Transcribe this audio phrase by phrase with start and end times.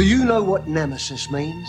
[0.00, 1.68] Do you know what nemesis means?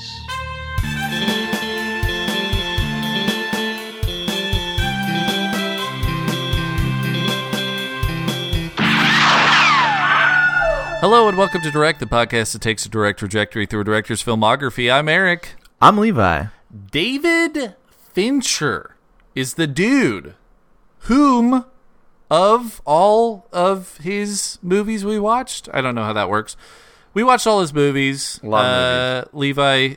[11.02, 14.24] Hello and welcome to Direct, the podcast that takes a direct trajectory through a director's
[14.24, 14.90] filmography.
[14.90, 15.56] I'm Eric.
[15.82, 16.46] I'm Levi.
[16.90, 17.76] David
[18.14, 18.96] Fincher
[19.36, 20.36] is the dude
[21.00, 21.66] whom
[22.30, 26.56] of all of his movies we watched, I don't know how that works.
[27.14, 28.40] We watched all his movies.
[28.44, 29.96] A lot of uh, Levi,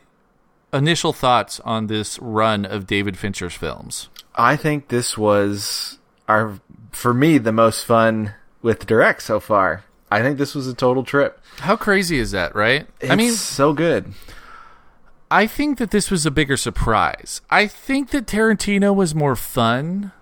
[0.72, 4.08] initial thoughts on this run of David Fincher's films?
[4.34, 9.84] I think this was our for me the most fun with direct so far.
[10.10, 11.40] I think this was a total trip.
[11.58, 12.86] How crazy is that, right?
[13.00, 14.12] It's I mean, so good.
[15.30, 17.40] I think that this was a bigger surprise.
[17.50, 20.12] I think that Tarantino was more fun.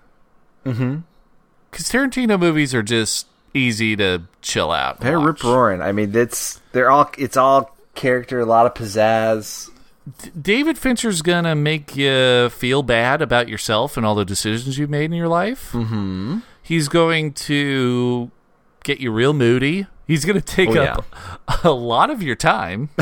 [0.65, 0.99] Mm-hmm.
[1.69, 4.99] Because Tarantino movies are just easy to chill out.
[5.01, 5.81] They're rip roaring.
[5.81, 9.69] I mean, it's they're all it's all character, a lot of pizzazz.
[10.39, 15.05] David Fincher's gonna make you feel bad about yourself and all the decisions you've made
[15.05, 15.71] in your life.
[15.71, 16.39] Mm-hmm.
[16.61, 18.29] He's going to
[18.83, 19.87] get you real moody.
[20.07, 21.05] He's gonna take Oh, up
[21.63, 22.89] a lot of your time,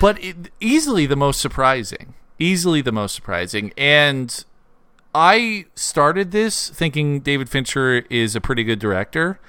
[0.00, 2.14] but it, easily the most surprising.
[2.38, 4.44] Easily the most surprising, and
[5.14, 9.40] I started this thinking David Fincher is a pretty good director.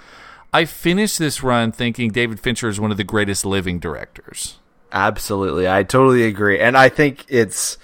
[0.54, 4.60] I finished this run thinking David Fincher is one of the greatest living directors.
[4.92, 7.78] Absolutely, I totally agree, and I think it's.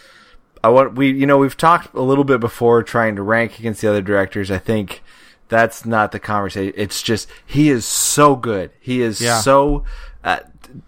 [0.63, 3.81] I want we you know we've talked a little bit before trying to rank against
[3.81, 4.51] the other directors.
[4.51, 5.01] I think
[5.47, 6.73] that's not the conversation.
[6.75, 8.71] It's just he is so good.
[8.81, 9.39] He is Yeah.
[9.39, 9.85] so
[10.25, 10.39] uh,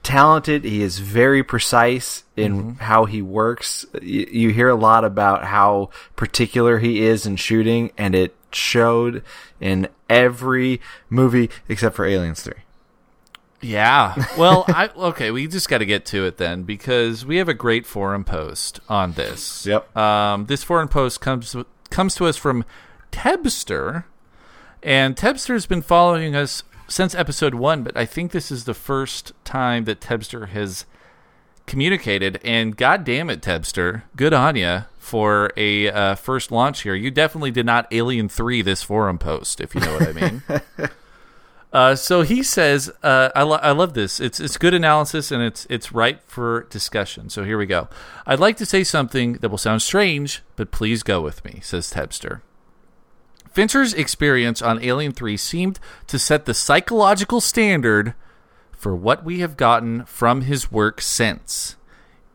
[0.04, 0.64] talented.
[0.64, 3.86] He is very precise in how he works.
[4.02, 9.24] You, you hear a lot about how particular he is in shooting, and it showed
[9.60, 12.64] in every movie except for Aliens Three.
[13.62, 14.26] Yeah.
[14.38, 17.54] Well, I okay, we just got to get to it then because we have a
[17.54, 19.66] great forum post on this.
[19.66, 19.96] Yep.
[19.98, 21.56] Um, this forum post comes
[21.90, 22.64] comes to us from
[23.12, 24.06] Tebster,
[24.82, 29.32] and Tebster's been following us since episode one, but I think this is the first
[29.46, 30.86] time that Tebster has
[31.66, 32.40] communicated.
[32.44, 36.96] And god damn it, Tebster, good on you for a uh, first launch here.
[36.96, 40.44] You definitely did not Alien Three this forum post, if you know what I mean.
[41.72, 44.20] Uh, so he says, uh, I, lo- I love this.
[44.20, 47.30] It's it's good analysis and it's it's ripe for discussion.
[47.30, 47.90] So here we go.
[48.26, 51.92] I'd like to say something that will sound strange, but please go with me, says
[51.92, 52.42] Tebster.
[53.52, 58.14] Fincher's experience on Alien 3 seemed to set the psychological standard
[58.72, 61.76] for what we have gotten from his work since.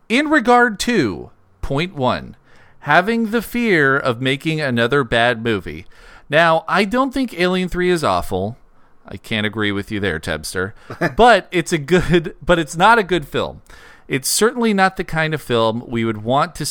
[0.09, 1.31] In regard to
[1.63, 2.37] point one,
[2.81, 5.87] having the fear of making another bad movie.
[6.29, 8.59] Now, I don't think Alien 3 is awful.
[9.07, 10.73] I can't agree with you there, Tebster.
[11.17, 13.63] but it's a good but it's not a good film.
[14.07, 16.67] It's certainly not the kind of film we would want to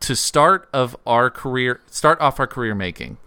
[0.00, 3.18] to start of our career start off our career making.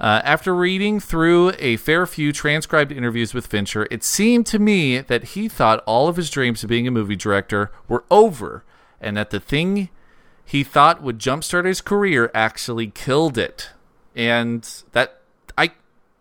[0.00, 5.00] Uh, after reading through a fair few transcribed interviews with Fincher, it seemed to me
[5.00, 8.64] that he thought all of his dreams of being a movie director were over,
[9.00, 9.88] and that the thing
[10.44, 13.70] he thought would jumpstart his career actually killed it.
[14.14, 15.20] And that
[15.56, 15.72] I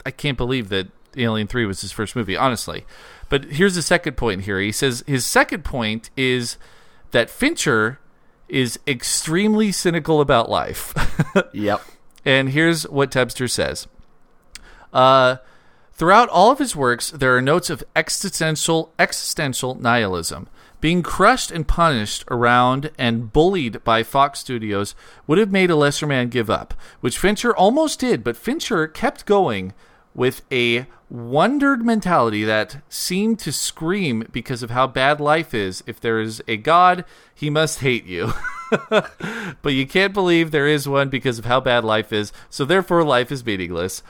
[0.06, 2.86] I can't believe that Alien 3 was his first movie, honestly.
[3.30, 4.60] But here's the second point here.
[4.60, 6.58] He says his second point is
[7.12, 8.00] that Fincher
[8.50, 10.94] is extremely cynical about life.
[11.54, 11.82] Yep.
[12.28, 13.88] And here's what Tebster says.
[14.92, 15.38] Uh,
[15.94, 20.50] throughout all of his works, there are notes of existential existential nihilism.
[20.82, 24.94] Being crushed and punished around and bullied by Fox Studios
[25.26, 29.26] would have made a lesser man give up, which Fincher almost did, but Fincher kept
[29.26, 29.74] going
[30.14, 35.82] with a wondered mentality that seemed to scream because of how bad life is.
[35.88, 38.34] If there is a God, he must hate you.
[38.90, 43.04] but you can't believe there is one because of how bad life is, so therefore
[43.04, 44.04] life is meaningless.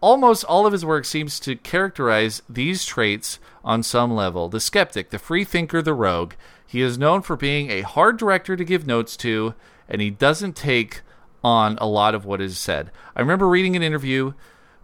[0.00, 4.48] Almost all of his work seems to characterize these traits on some level.
[4.48, 6.34] The skeptic, the free thinker, the rogue.
[6.66, 9.54] He is known for being a hard director to give notes to,
[9.88, 11.02] and he doesn't take
[11.42, 12.90] on a lot of what is said.
[13.14, 14.32] I remember reading an interview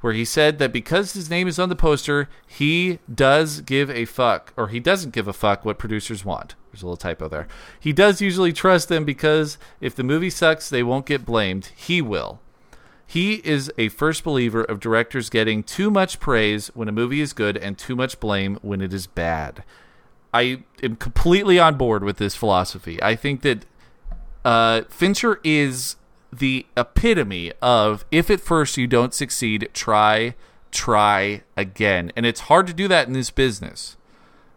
[0.00, 4.04] where he said that because his name is on the poster, he does give a
[4.04, 6.54] fuck, or he doesn't give a fuck what producers want.
[6.70, 7.48] There's a little typo there.
[7.80, 11.70] He does usually trust them because if the movie sucks, they won't get blamed.
[11.74, 12.40] He will.
[13.06, 17.32] He is a first believer of directors getting too much praise when a movie is
[17.32, 19.62] good and too much blame when it is bad.
[20.34, 23.00] I am completely on board with this philosophy.
[23.02, 23.64] I think that
[24.44, 25.96] uh, Fincher is
[26.32, 30.34] the epitome of if at first you don't succeed, try,
[30.70, 32.12] try again.
[32.16, 33.96] And it's hard to do that in this business.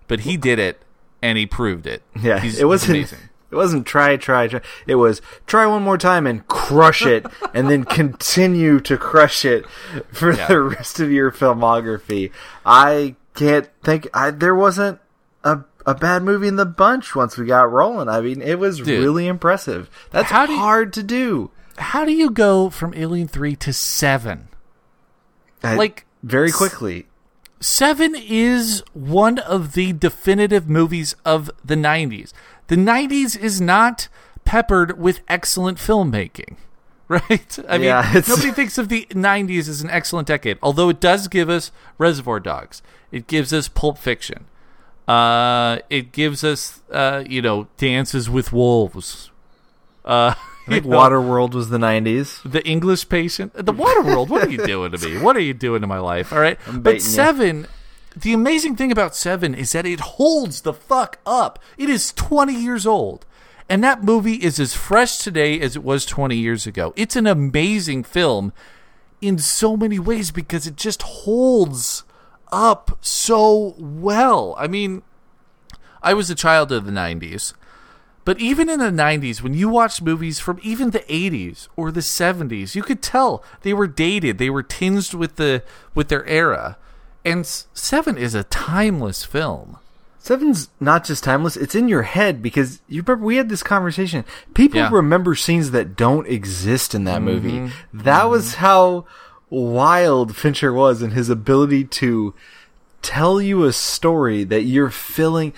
[0.08, 0.82] but he did it
[1.22, 2.02] and he proved it.
[2.20, 2.98] Yeah, He's- it wasn't.
[2.98, 3.20] amazing.
[3.52, 4.62] It wasn't try, try, try.
[4.88, 9.66] It was try one more time and crush it, and then continue to crush it
[10.12, 10.48] for Yeah.
[10.48, 12.32] the rest of your filmography.
[12.66, 14.08] I can't think.
[14.14, 15.00] I there wasn't
[15.44, 18.08] a a bad movie in the bunch once we got rolling.
[18.10, 18.88] I mean, it was Dude.
[19.00, 19.90] really impressive.
[20.12, 21.50] That's How do you- hard to do.
[21.80, 24.48] How do you go from Alien Three to Seven?
[25.64, 27.08] I- Like, very quickly.
[27.62, 32.32] Seven is one of the definitive movies of the 90s.
[32.68, 34.08] The 90s is not
[34.46, 36.56] peppered with excellent filmmaking,
[37.10, 37.60] right?
[37.68, 41.00] I Yeah, mean, it's- nobody thinks of the 90s as an excellent decade, although it
[41.02, 42.82] does give us Reservoir Dogs.
[43.12, 44.46] It gives us Pulp Fiction.
[45.08, 49.32] Uh, it gives us, uh, you know, Dances with Wolves.
[50.06, 50.36] Uh,
[50.68, 52.50] I think Waterworld was the '90s.
[52.50, 54.30] the English patient, the Waterworld.
[54.30, 55.18] What are you doing to me?
[55.18, 56.32] What are you doing to my life?
[56.34, 57.68] All right, but seven.
[58.16, 61.60] The amazing thing about seven is that it holds the fuck up.
[61.78, 63.26] It is twenty years old,
[63.70, 66.92] and that movie is as fresh today as it was twenty years ago.
[66.96, 68.52] It's an amazing film
[69.22, 72.04] in so many ways because it just holds
[72.52, 74.56] up so well.
[74.58, 75.04] I mean,
[76.02, 77.54] I was a child of the 90s.
[78.30, 82.02] But even in the 90s, when you watched movies from even the 80s or the
[82.02, 84.38] 70s, you could tell they were dated.
[84.38, 85.64] They were tinged with the
[85.96, 86.78] with their era.
[87.26, 89.80] And 7 is a timeless film.
[90.20, 94.24] Seven's not just timeless; it's in your head because you remember we had this conversation.
[94.54, 94.90] People Yeah.
[94.92, 97.54] remember scenes that don't exist in that movie.
[97.54, 98.00] Mm-hmm.
[98.04, 99.06] That was how
[99.50, 102.36] wild Fincher was in his ability to
[103.02, 105.52] tell you a story that you're filling.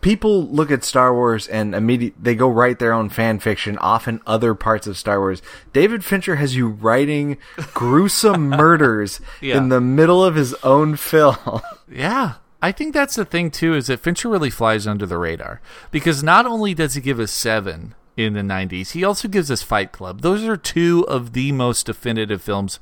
[0.00, 4.20] People look at Star Wars and immediately they go write their own fan fiction, often
[4.26, 5.42] other parts of Star Wars.
[5.72, 7.36] David Fincher has you writing
[7.74, 9.56] gruesome murders Yeah.
[9.56, 11.36] in the middle of his own film.
[11.90, 12.34] Yeah.
[12.60, 15.60] I think that's the thing too is that Fincher really flies under the radar
[15.90, 19.62] because not only does he give us 7 in the 90s, he also gives us
[19.62, 20.20] Fight Club.
[20.20, 22.78] Those are two of the most definitive films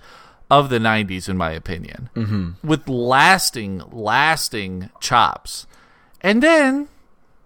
[0.50, 2.08] of the 90s in my opinion.
[2.16, 2.66] Mm-hmm.
[2.66, 5.66] With lasting lasting chops.
[6.26, 6.88] And then,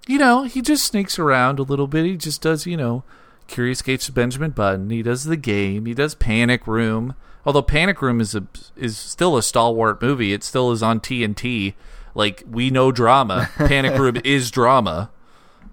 [0.09, 2.07] you know, he just sneaks around a little bit.
[2.07, 3.05] He just does, you know,
[3.47, 4.89] Curious Case of Benjamin Button.
[4.89, 5.85] He does the game.
[5.85, 7.15] He does Panic Room.
[7.45, 8.47] Although Panic Room is a
[8.77, 10.33] is still a stalwart movie.
[10.33, 11.75] It still is on TNT.
[12.15, 13.51] Like we know drama.
[13.57, 15.11] Panic Room is drama.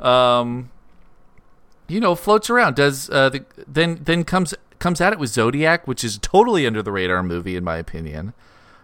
[0.01, 0.69] Um,
[1.88, 2.75] you know, floats around.
[2.75, 6.83] Does uh, the, then then comes comes at it with Zodiac, which is totally under
[6.83, 8.33] the radar movie in my opinion.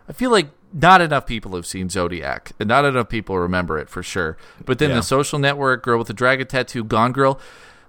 [0.07, 3.89] I feel like not enough people have seen Zodiac, and not enough people remember it
[3.89, 4.37] for sure.
[4.65, 4.97] But then Yeah.
[4.97, 7.39] the Social Network, Girl with the Dragon Tattoo, Gone Girl,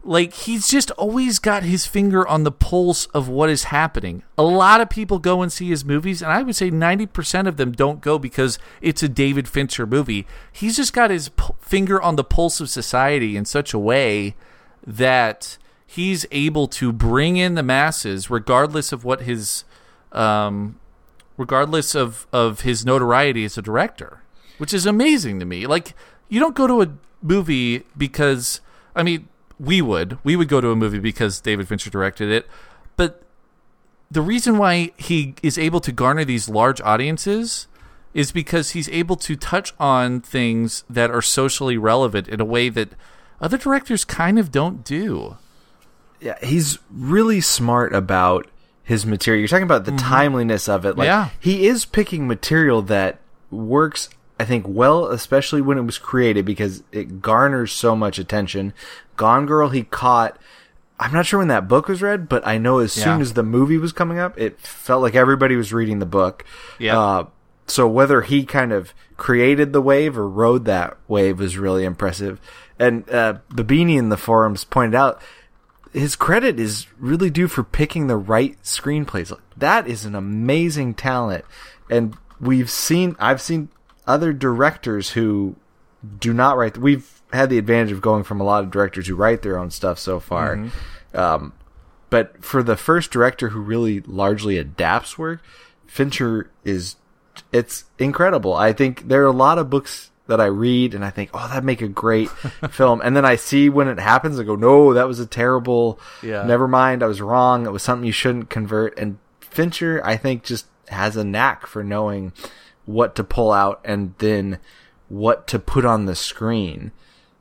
[0.06, 4.22] like he's just always got his finger on the pulse of what is happening.
[4.36, 7.48] A lot of people go and see his movies, and I would say ninety percent
[7.48, 10.26] of them don't go because it's a David Fincher movie.
[10.52, 14.36] He's just got his p- finger on the pulse of society in such a way
[14.86, 15.56] that
[15.86, 19.64] he's able to bring in the masses, regardless of what his
[20.12, 20.76] um,
[21.36, 24.22] regardless of of his notoriety as a director,
[24.58, 25.66] which is amazing to me.
[25.66, 25.94] Like
[26.28, 26.92] you don't go to a
[27.22, 28.60] movie because
[28.94, 29.28] I mean
[29.58, 32.46] we would we would go to a movie because David Fincher directed it,
[32.96, 33.22] but
[34.10, 37.66] the reason why he is able to garner these large audiences
[38.12, 42.68] is because he's able to touch on things that are socially relevant in a way
[42.68, 42.90] that
[43.40, 45.36] other directors kind of don't do.
[46.20, 48.48] Yeah, he's really smart about
[48.84, 49.40] his material.
[49.40, 50.96] You're talking about the timeliness of it.
[50.96, 51.30] Like Yeah.
[51.40, 53.18] he is picking material that
[53.50, 58.74] works I think well, especially when it was created because it garners so much attention.
[59.16, 60.38] Gone Girl he caught
[60.98, 63.42] I'm not sure when that book was read, but I know as soon as the
[63.42, 66.44] movie was coming up, it felt like everybody was reading the book.
[66.78, 66.98] Yeah.
[66.98, 67.26] Uh,
[67.66, 72.40] so whether he kind of created the wave or rode that wave was really impressive.
[72.78, 75.20] And uh, Babini in the forums pointed out
[75.94, 79.36] his credit is really due for picking the right screenplays.
[79.56, 81.44] That is an amazing talent,
[81.88, 83.68] and we've seen I've seen
[84.06, 85.56] other directors who
[86.18, 86.76] do not write.
[86.76, 89.70] We've had the advantage of going from a lot of directors who write their own
[89.70, 90.54] stuff so far.
[91.14, 91.52] Um,
[92.10, 95.40] but for the first director who really largely adapts work,
[95.86, 96.96] Fincher is
[97.52, 98.54] it's incredible.
[98.54, 101.46] I think there are a lot of books that I read and I think, oh,
[101.48, 102.30] that'd make a great
[102.70, 103.00] film.
[103.04, 105.98] And then I see when it happens, I go, no, that was a terrible.
[106.22, 106.44] Yeah.
[106.44, 107.66] Never mind, I was wrong.
[107.66, 108.98] It was something you shouldn't convert.
[108.98, 112.32] And Fincher, I think, just has a knack for knowing
[112.86, 114.58] what to pull out and then
[115.08, 116.92] what to put on the screen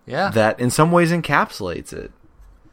[0.05, 0.29] Yeah.
[0.31, 2.11] that in some ways encapsulates it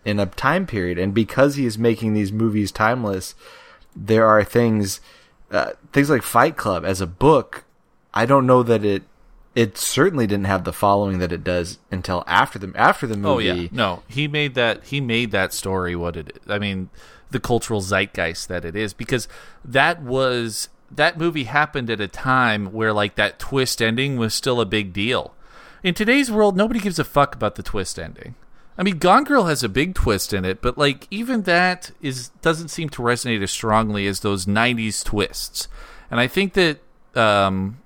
[0.05, 0.99] in a time period.
[0.99, 3.35] And because he is making these movies timeless,
[3.95, 5.01] there are things,
[5.53, 7.65] uh, things like Fight Club as a book.
[8.13, 9.03] I don't know that it
[9.55, 13.51] it certainly didn't have the following that it does until after the after the movie.
[13.51, 16.51] Oh yeah, no, he made that he made that story what it is.
[16.51, 16.91] I mean,
[17.31, 19.29] the cultural zeitgeist that it is because
[19.65, 24.61] that was that movie happened at a time where like that twist ending was still
[24.61, 25.35] a big deal.
[25.83, 28.35] In today's world, nobody gives a fuck about the twist ending.
[28.77, 32.29] I mean, Gone Girl has a big twist in it, but like even that is
[32.41, 35.69] doesn't seem to resonate as strongly as those '90s twists.
[36.11, 36.79] And I think that
[37.15, 37.81] um,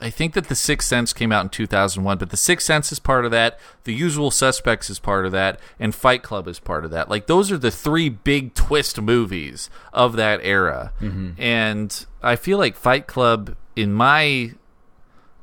[0.00, 2.98] I think that The Sixth Sense came out in 2001, but The Sixth Sense is
[2.98, 3.58] part of that.
[3.84, 7.08] The Usual Suspects is part of that, and Fight Club is part of that.
[7.10, 10.92] Like those are the three big twist movies of that era.
[11.38, 14.52] And I feel like Fight Club, in my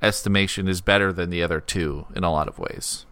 [0.01, 3.05] estimation, is better than the other two in a lot of ways,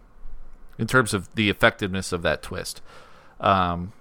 [0.78, 2.80] in terms of the effectiveness of that twist.
[3.40, 3.92] Um,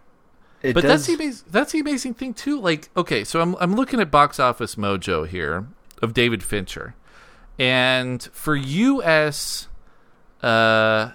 [0.61, 2.59] It but does, that's the amazing, that's the amazing thing too.
[2.59, 5.67] Like, okay, so I'm I'm looking at Box Office Mojo here
[6.01, 6.95] of David Fincher,
[7.57, 9.67] and for U.S.
[10.41, 11.11] Uh,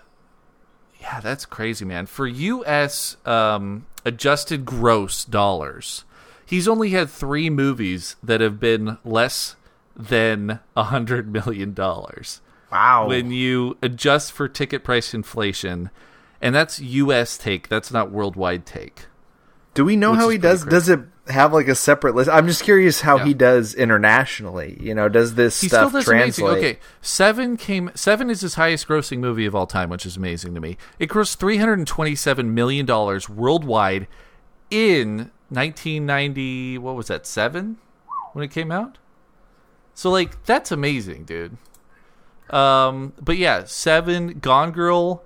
[1.01, 2.07] yeah, that's crazy, man.
[2.07, 3.17] For U.S.
[3.27, 6.05] Um, adjusted gross dollars,
[6.45, 9.57] he's only had three movies that have been less
[9.97, 13.07] than a hundred million dollars wow.
[13.07, 15.91] when you adjust for ticket price inflation,
[16.41, 17.37] and that's U.S.
[17.37, 17.69] take.
[17.69, 19.07] That's not worldwide take.
[19.75, 20.65] Do we know how he does?
[20.65, 20.71] crazy.
[20.71, 22.29] Does it have like a separate list?
[22.31, 23.25] I'm just curious how Yeah.
[23.27, 24.77] he does internationally.
[24.81, 26.51] You know, does this He stuff still does translate?
[26.53, 26.69] amazing.
[26.71, 27.91] Okay, Seven came.
[27.95, 30.77] Seven is his highest grossing movie of all time, which is amazing to me.
[30.99, 34.07] It grossed three hundred and twenty-seven million dollars worldwide
[34.71, 36.79] in nineteen ninety.
[36.79, 37.27] What was that?
[37.27, 37.79] Seven
[38.33, 38.99] when it came out.
[39.95, 41.57] So like that's amazing, dude.
[42.51, 45.23] Um, but yeah, Seven, Gone Girl,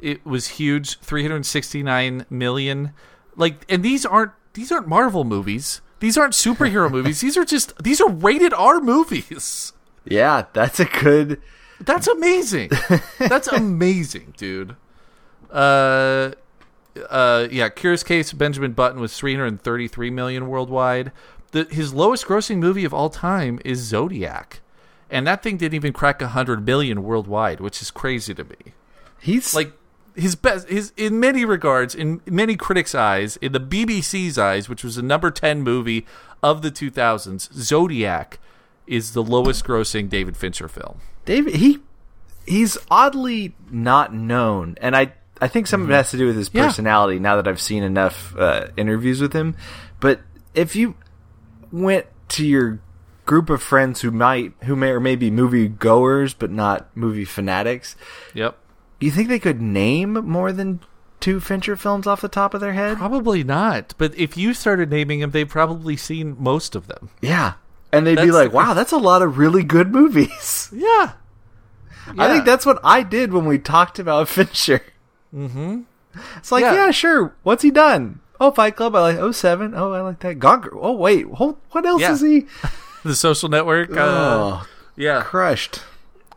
[0.00, 2.92] it was huge, three hundred sixty-nine million.
[3.36, 5.80] Like, and these aren't these aren't Marvel movies.
[6.00, 7.20] These aren't superhero movies.
[7.20, 9.72] These are just these are rated R movies.
[10.04, 11.40] Yeah, that's a good.
[11.80, 12.70] That's amazing.
[13.18, 14.76] That's amazing, dude.
[15.50, 16.32] Uh,
[17.10, 17.68] uh, yeah.
[17.68, 21.10] Curious Case of Benjamin Button was 333 million worldwide.
[21.52, 24.60] The, his lowest grossing movie of all time is Zodiac,
[25.10, 28.74] and that thing didn't even crack 100 million worldwide, which is crazy to me.
[29.20, 29.72] He's Like
[30.14, 34.84] his best, his in many regards, in many critics' eyes, in the BBC's eyes, which
[34.84, 36.06] was the number 10 movie
[36.42, 38.38] of the 2000s, Zodiac
[38.86, 41.00] is the lowest grossing David Fincher film.
[41.24, 41.56] David.
[41.56, 41.78] He
[42.46, 46.36] he's oddly not known, and I I think some of it has to do with
[46.36, 46.58] his Mm-hmm.
[46.58, 46.66] Yeah.
[46.66, 47.18] personality.
[47.18, 49.56] Now that I've seen enough uh, interviews with him,
[50.00, 50.20] but
[50.54, 50.94] if you
[51.72, 52.80] went to your
[53.26, 57.24] group of friends who might who may or may be movie goers but not movie
[57.24, 57.96] fanatics,
[58.34, 58.56] Yep.
[59.00, 60.80] You think they could name more than
[61.20, 62.98] two Fincher films off the top of their head?
[62.98, 63.94] Probably not.
[63.98, 67.10] But if you started naming them, they've probably seen most of them.
[67.20, 67.54] Yeah.
[67.92, 70.70] And they'd be like, wow, that's a lot of really good movies.
[70.72, 71.12] Yeah.
[72.18, 74.82] I think that's what I did when we talked about Fincher.
[75.34, 75.82] Mm-hmm.
[76.36, 76.74] It's like, Yeah.
[76.74, 76.90] yeah.
[76.90, 77.34] sure.
[77.44, 78.20] What's he done?
[78.38, 78.94] Oh, Fight Club.
[78.94, 79.16] I like.
[79.16, 79.72] Oh, Seven.
[79.74, 80.38] Oh, I like that.
[80.38, 80.60] Gone.
[80.60, 80.78] Girl.
[80.82, 81.24] Oh, wait.
[81.26, 82.12] Hold, what else Yeah.
[82.12, 82.46] is he?
[83.04, 83.90] the social network.
[83.90, 85.22] Uh, oh, yeah.
[85.22, 85.80] crushed.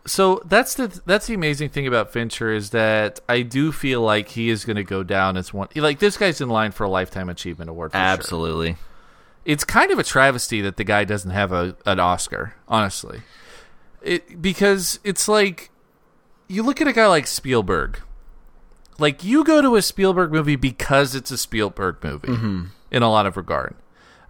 [0.07, 4.29] So that's the that's the amazing thing about Fincher is that I do feel like
[4.29, 5.67] he is going to go down as one.
[5.75, 7.91] Like this guy's in line for a lifetime achievement award.
[7.91, 8.05] For Sure.
[8.05, 8.77] Absolutely.
[9.43, 12.53] It's kind of a travesty that the guy doesn't have a an Oscar.
[12.69, 13.21] Honestly,
[14.01, 15.71] it because it's like
[16.47, 17.99] you look at a guy like Spielberg.
[18.99, 22.29] Like you go to a Spielberg movie because it's a Spielberg movie
[22.89, 23.75] in a lot of regard.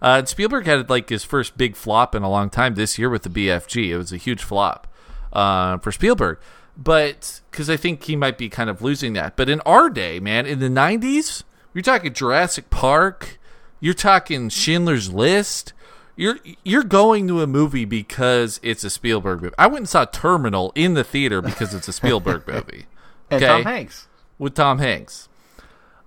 [0.02, 3.08] Uh, and Spielberg had like his first big flop in a long time this year
[3.08, 3.88] with the BFG.
[3.90, 4.87] It was a huge flop
[5.32, 6.38] uh, for Spielberg,
[6.76, 9.36] but because I think he might be kind of losing that.
[9.36, 11.42] But in our day, man, in the '90s,
[11.74, 13.38] you're talking Jurassic Park,
[13.80, 15.72] you're talking Schindler's List.
[16.16, 19.54] You're you're going to a movie because it's a Spielberg movie.
[19.56, 22.86] I went and saw Terminal in the theater because it's a Spielberg movie
[23.30, 23.46] And Okay.
[23.46, 24.08] Tom Hanks.
[24.36, 25.28] with Tom Hanks.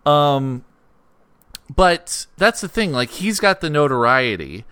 [0.05, 0.65] Um,
[1.73, 2.91] but that's the thing.
[2.91, 4.65] Like he's got the notoriety,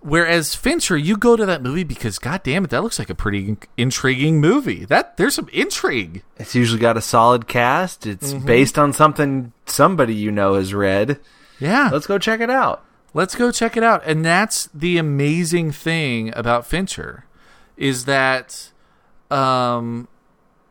[0.00, 3.14] whereas Fincher, you go to that movie because, god damn it, that looks like a
[3.14, 4.84] pretty in- intriguing movie.
[4.84, 6.22] That there's some intrigue.
[6.36, 8.06] It's usually got a solid cast.
[8.06, 8.46] It's Mm-hmm.
[8.46, 11.18] based on something somebody you know has read.
[11.60, 12.84] Yeah, Let's go check it out.
[13.14, 14.02] Let's go check it out.
[14.06, 17.24] And that's the amazing thing about Fincher
[17.76, 18.70] is that
[19.30, 20.08] um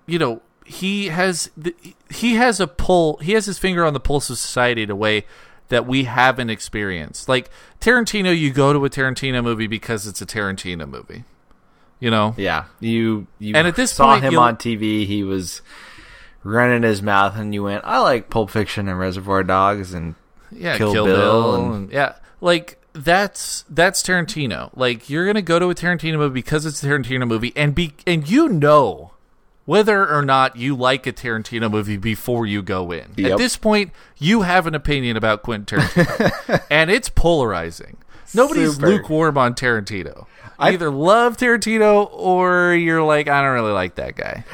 [0.05, 1.75] you know, he has the,
[2.09, 4.95] he has a pull, he has his finger on the pulse of society in a
[4.95, 5.25] way
[5.69, 7.27] that we haven't experienced.
[7.29, 7.49] Like
[7.81, 11.23] Tarantino, you go to a Tarantino movie because it's a Tarantino movie.
[11.99, 12.35] You know?
[12.37, 15.05] Yeah, you you And at this saw point, him you'll- on TV.
[15.05, 15.61] He was
[16.43, 20.15] running his mouth, and you went, "I like Pulp Fiction and Reservoir Dogs." And
[20.51, 24.69] yeah, Kill Kill, Bill Bill, and- and, yeah, like that's that's Tarantino.
[24.75, 27.93] Like you're gonna go to a Tarantino movie because it's a Tarantino movie, and be
[28.05, 29.11] and you know
[29.67, 33.11] whether or not you like a Tarantino movie before you go in.
[33.25, 37.97] At this point, you have an opinion about Quentin Tarantino, and it's polarizing.
[38.33, 38.87] Nobody's Super.
[38.87, 40.25] lukewarm on Tarantino.
[40.57, 44.45] I- either love Tarantino or you're like, I don't really like that guy.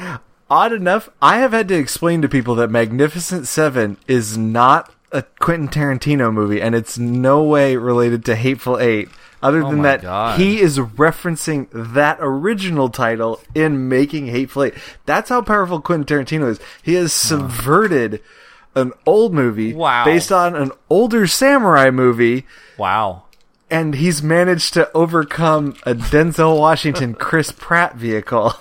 [0.50, 5.22] Odd enough, I have had to explain to people that Magnificent Seven is not a
[5.38, 9.08] Quentin Tarantino movie, and it's no way related to Hateful Eight.
[9.44, 10.40] Other oh than Oh my that, God.
[10.40, 14.74] he is referencing that original title in making Hateful Eight.
[15.06, 16.58] That's how powerful Quentin Tarantino is.
[16.82, 18.20] He has subverted
[18.74, 20.04] an old movie Wow.
[20.04, 22.46] based on an older samurai movie,
[22.78, 23.24] Wow.
[23.70, 28.54] and he's managed to overcome a Denzel Washington Chris Pratt vehicle.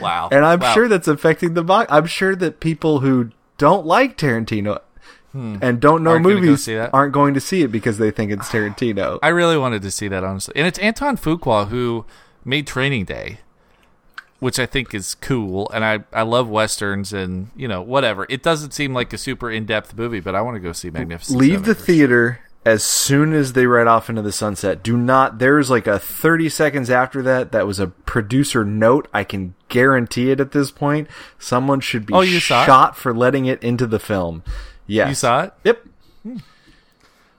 [0.00, 0.28] Wow.
[0.32, 0.74] And I'm Wow.
[0.74, 1.90] sure that's affecting the box.
[1.92, 4.78] I'm sure that people who don't like Tarantino
[5.32, 6.14] and don't know Hmm.
[6.16, 6.90] Aren't go movies that?
[6.92, 9.18] aren't going to see it because they think it's Tarantino.
[9.22, 12.04] I really wanted to see that honestly, and it's Anton Fuqua who
[12.44, 13.38] made Training Day,
[14.40, 18.26] which I think is cool, and I I love westerns and you know whatever.
[18.28, 20.90] It doesn't seem like a super in depth movie, but I want to go see
[20.90, 21.38] Magnificent.
[21.38, 24.82] Leave the theater as soon as they ride off into the sunset.
[24.82, 25.38] Do not.
[25.38, 27.52] There's like a 30 seconds after that.
[27.52, 29.08] That was a producer note.
[29.14, 31.08] I can guarantee it at this point.
[31.38, 34.42] Someone should be Oh, shot for letting it into the film.
[34.90, 35.08] Yes.
[35.08, 35.52] You saw it?
[35.64, 35.86] Yep.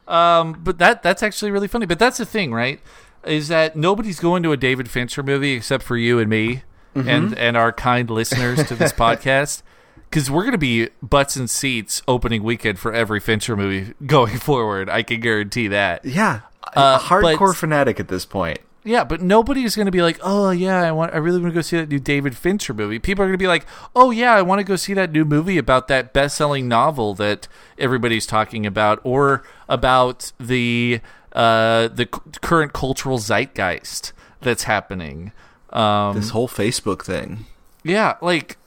[0.08, 1.86] Um, but that that's actually really funny.
[1.86, 2.80] But that's the thing, right?
[3.26, 7.08] Is that nobody's going to a David Fincher movie except for you and me Mm-hmm.
[7.08, 9.62] and and our kind listeners to this podcast.
[10.10, 14.38] Because we're going to be butts and seats opening weekend for every Fincher movie going
[14.38, 14.90] forward.
[14.90, 16.04] I can guarantee that.
[16.04, 16.42] Yeah.
[16.76, 18.60] Uh, a hardcore but- fanatic at this point.
[18.84, 21.52] Yeah, but nobody is going to be like, "Oh yeah, I want I really want
[21.54, 24.10] to go see that new David Fincher movie." People are going to be like, "Oh
[24.10, 27.48] yeah, I want to go see that new movie about that best-selling novel that
[27.78, 31.00] everybody's talking about or about the
[31.34, 35.32] uh the c- current cultural zeitgeist that's happening."
[35.70, 37.46] Um This whole Facebook thing.
[37.84, 38.58] yeah, like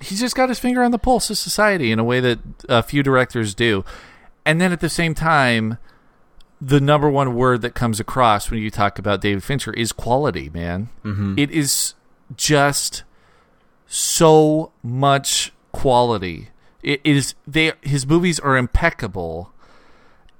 [0.00, 2.38] he's just got his finger on the pulse of society in a way that
[2.68, 3.84] a few directors do.
[4.44, 5.78] And then at the same time,
[6.64, 10.48] the number one word that comes across when you talk about David Fincher is quality,
[10.48, 10.90] man.
[11.04, 11.34] Mm-hmm.
[11.36, 11.94] is
[12.36, 13.02] just
[13.88, 16.50] so much quality.
[16.80, 19.52] It is they his movies are impeccable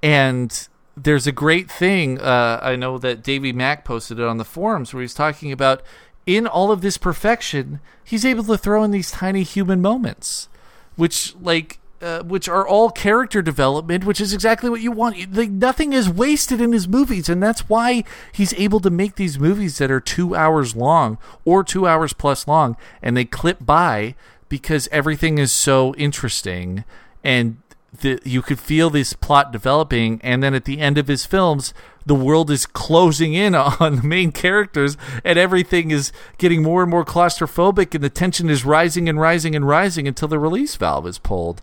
[0.01, 4.45] and there's a great thing uh, I know that Davey Mack posted it on the
[4.45, 5.81] forums where he's talking about
[6.25, 10.47] in all of this perfection, he's able to throw in these tiny human moments,
[10.95, 15.35] which like uh, which are all character development, which is exactly what you want.
[15.35, 19.39] Like nothing is wasted in his movies, and that's why he's able to make these
[19.39, 24.15] movies that are two hours long or two hours plus long, and they clip by
[24.49, 26.83] because everything is so interesting
[27.23, 27.57] and
[28.01, 31.73] the, you could feel this plot developing, and then at the end of his films,
[32.05, 36.91] the world is closing in on the main characters, and everything is getting more and
[36.91, 41.07] more claustrophobic, and the tension is rising and rising and rising until the release valve
[41.07, 41.61] is pulled.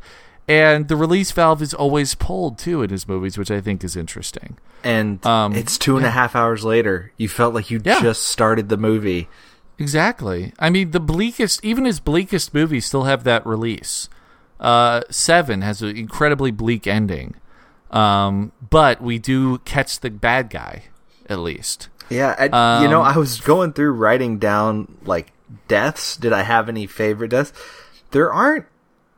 [0.49, 3.95] And the release valve is always pulled too in his movies, which I think is
[3.97, 4.59] interesting.
[4.83, 7.13] And Um, it's two and a half hours later.
[7.17, 8.01] You felt like you Yeah.
[8.01, 9.29] just started the movie.
[9.79, 10.53] Exactly.
[10.59, 14.09] I mean, the bleakest, even his bleakest movies still have that release.
[14.59, 17.35] Uh, Seven has an incredibly bleak ending,
[17.91, 20.85] um, but we do catch the bad guy
[21.31, 21.89] at least.
[22.11, 25.33] Yeah, I, you know, Um, I was going through writing down like
[25.69, 26.17] deaths.
[26.17, 27.53] Did I have any favorite deaths?
[28.11, 28.67] There aren't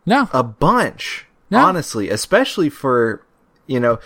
[0.05, 1.61] No, a bunch, No.
[1.65, 3.23] honestly, especially for,
[3.67, 3.99] you know,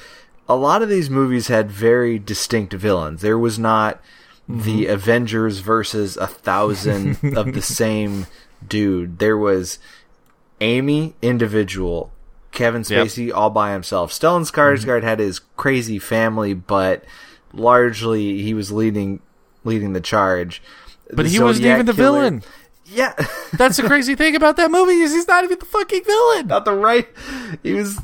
[0.49, 3.23] a lot of these movies had very distinct villains.
[3.23, 4.01] There was not
[4.49, 4.61] Mm-hmm.
[4.63, 8.29] the Avengers versus a thousand of the same
[8.69, 9.19] dude.
[9.19, 9.81] There was
[10.61, 12.13] Amy individual,
[12.53, 12.89] Kevin Yep.
[13.09, 13.21] Mm-hmm.
[13.23, 14.13] Spacey all by himself.
[14.13, 17.03] Stellan Skarsgård had his crazy family, but
[17.53, 19.21] largely he was leading
[19.65, 20.63] leading the charge.
[21.13, 22.43] but The he wasn't even the Killer- villain.
[22.89, 23.15] Yeah.
[23.55, 26.47] That's the crazy thing about that movie is he's not even the fucking villain.
[26.47, 27.09] not the right.
[27.63, 27.99] He was.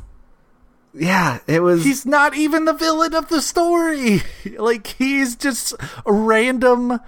[0.94, 1.84] Yeah, it was.
[1.84, 4.22] He's not even the villain of the story.
[4.58, 5.72] Like he's just
[6.04, 7.00] a random,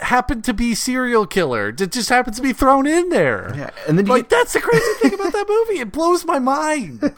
[0.00, 3.52] happened to be serial killer that just happens to be thrown in there.
[3.56, 5.80] Yeah, and then like get- that's the crazy thing about that movie.
[5.80, 7.14] It blows my mind.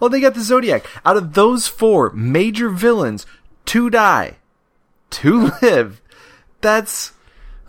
[0.00, 0.86] well, they got the Zodiac.
[1.04, 3.26] Out of those four major villains,
[3.66, 4.36] two die,
[5.10, 6.00] two live.
[6.62, 7.12] That's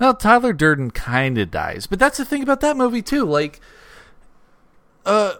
[0.03, 3.23] Well, Tyler Durden kind of dies, but that's the thing about that movie too.
[3.23, 3.61] Like,
[5.05, 5.35] uh,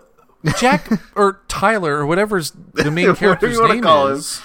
[0.57, 4.13] Jack or Tyler or whatever's the main character's name call him.
[4.19, 4.41] is,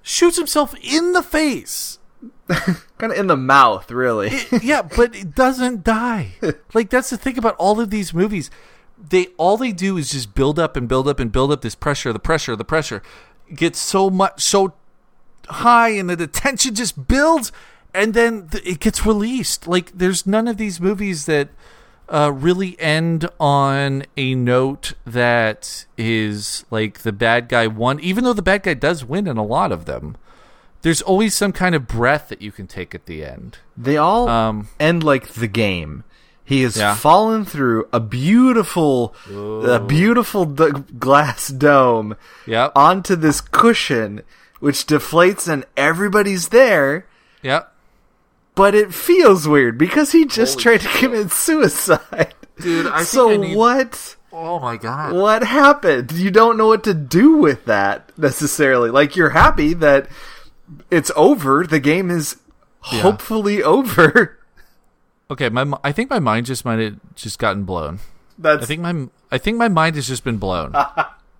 [0.00, 1.98] shoots himself in the face.
[2.48, 4.32] kind of in the mouth, really.
[4.62, 6.36] yeah, but it doesn't die.
[6.72, 8.50] Like that's the thing about all of these movies.
[8.96, 11.74] They all they do is just build up and build up and build up this
[11.74, 13.02] pressure, the pressure, the pressure.
[13.54, 14.72] gets so much so
[15.50, 17.52] high and the tension just builds
[17.96, 19.66] and then th- it gets released.
[19.66, 21.48] Like there's none of these movies that
[22.08, 28.32] uh, really end on a note that is like the bad guy won, even though
[28.32, 30.16] the bad guy does win in a lot of them.
[30.82, 33.58] There's always some kind of breath that you can take at the end.
[33.76, 36.04] They all Um, end like the game.
[36.44, 36.94] He has Yeah.
[36.94, 42.14] fallen through a beautiful, a beautiful d- glass dome
[42.46, 42.70] Yep.
[42.76, 44.22] onto this cushion,
[44.60, 47.04] which deflates and everybody's there.
[47.42, 47.72] Yep.
[48.56, 52.34] But it feels weird because he just tried to commit suicide.
[52.58, 54.16] Dude, I think so I need- what?
[54.32, 55.14] Oh my god.
[55.14, 56.12] What happened?
[56.12, 58.90] You don't know what to do with that necessarily.
[58.90, 60.08] Like you're happy that
[60.90, 61.64] it's over.
[61.64, 62.36] The game is
[62.92, 63.00] Yeah.
[63.02, 64.38] hopefully over.
[65.30, 68.00] Okay, my I think my mind just might have just gotten blown.
[68.38, 70.74] That's I think my I think my mind has just been blown.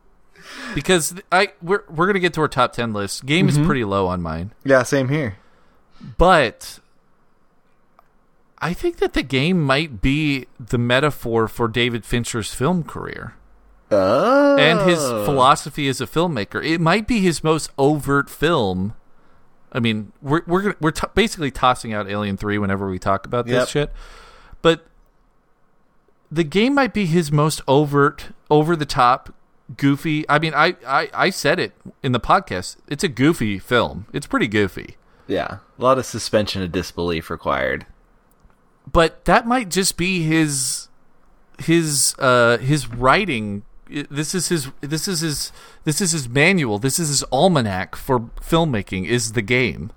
[0.74, 3.26] because I we're we're gonna get to our top ten list.
[3.26, 3.66] Game is mm-hmm.
[3.66, 5.36] pretty low on mine, yeah, same here.
[6.18, 6.78] but
[8.66, 13.34] I think that the game might be the metaphor for David Fincher's film career
[13.92, 14.56] Oh.
[14.58, 15.24] and his oh.
[15.24, 16.64] philosophy as a filmmaker.
[16.64, 18.94] It might be his most overt film.
[19.72, 23.24] I mean, we're we're gonna, we're t- basically tossing out Alien Three whenever we talk
[23.26, 23.68] about this Yep.
[23.68, 23.92] shit,
[24.62, 24.86] but
[26.30, 29.32] the game might be his most overt, over the top,
[29.76, 30.24] goofy.
[30.28, 32.78] I mean, I, I I said it in the podcast.
[32.88, 34.06] It's a goofy film.
[34.12, 34.96] It's pretty goofy,
[35.28, 37.86] Yeah, a lot of suspension of disbelief required.
[38.90, 40.88] But that might just be his
[41.58, 43.62] his uh his writing.
[43.88, 45.52] This is his this is his
[45.84, 46.78] this is his manual.
[46.78, 49.90] This is his almanac for filmmaking is the game.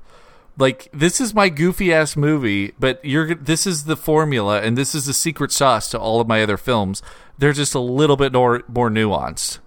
[0.58, 4.94] Like this is my goofy ass movie but you're this is the formula and this
[4.94, 7.02] is the secret sauce to all of my other films.
[7.38, 9.60] They're just a little bit more more nuanced.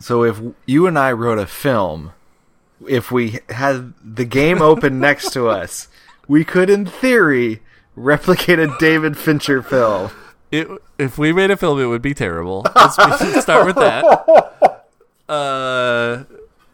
[0.00, 2.12] So if you and I wrote a film,
[2.86, 5.88] if we had the game open next to us,
[6.28, 7.62] we could, in theory,
[7.98, 10.10] replicate a David Fincher film.
[10.50, 12.94] it, if we made a film it would be terrible let's
[13.42, 14.04] start with that
[15.28, 16.24] uh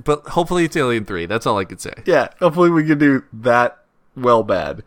[0.03, 3.25] but hopefully it's alien 3 that's all i could say Yeah, hopefully we can do
[3.33, 3.79] that
[4.17, 4.83] well bad.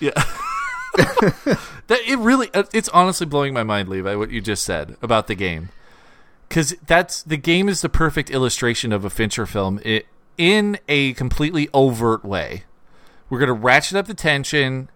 [0.00, 0.10] Yeah.
[0.96, 5.26] that it really uh, it's honestly blowing my mind, Levi, what you just said about
[5.28, 5.68] the game.
[6.50, 10.02] Cuz that's the game is the perfect illustration of a Fincher film i
[10.36, 12.64] in a completely overt way.
[13.30, 14.88] We're going to ratchet up the tension.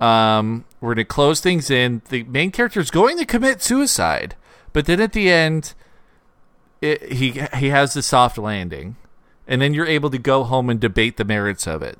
[0.00, 2.02] Um, we're going to close things in.
[2.08, 4.34] The main character is going to commit suicide,
[4.72, 5.74] but then at the end
[6.80, 8.96] it, he he has the soft landing.
[9.46, 11.98] And then you're able to go home and debate the merits of it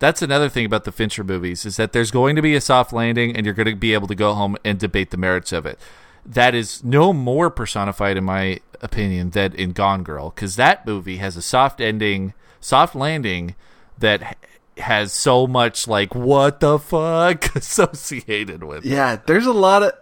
[0.00, 2.92] that's another thing about the Fincher movies is that there's going to be a soft
[2.92, 5.66] landing and you're going to be able to go home and debate the merits of
[5.66, 5.78] it.
[6.24, 11.18] That is no more personified in my opinion than in Gone Girl cuz that movie
[11.18, 13.54] has a soft ending, soft landing
[13.98, 14.38] that
[14.80, 18.84] has so much like what the fuck associated with.
[18.84, 18.88] it.
[18.88, 19.92] Yeah, there's a lot of.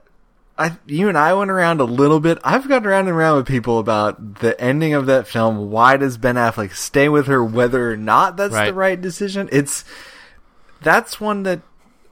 [0.57, 2.39] I, you and I went around a little bit.
[2.43, 5.71] I've gone around and around with people about the ending of that film.
[5.71, 8.75] Why does Ben Affleck stay with her, whether or not that's the Right.
[8.75, 9.49] right decision?
[9.53, 9.85] It's
[10.83, 11.61] that's one that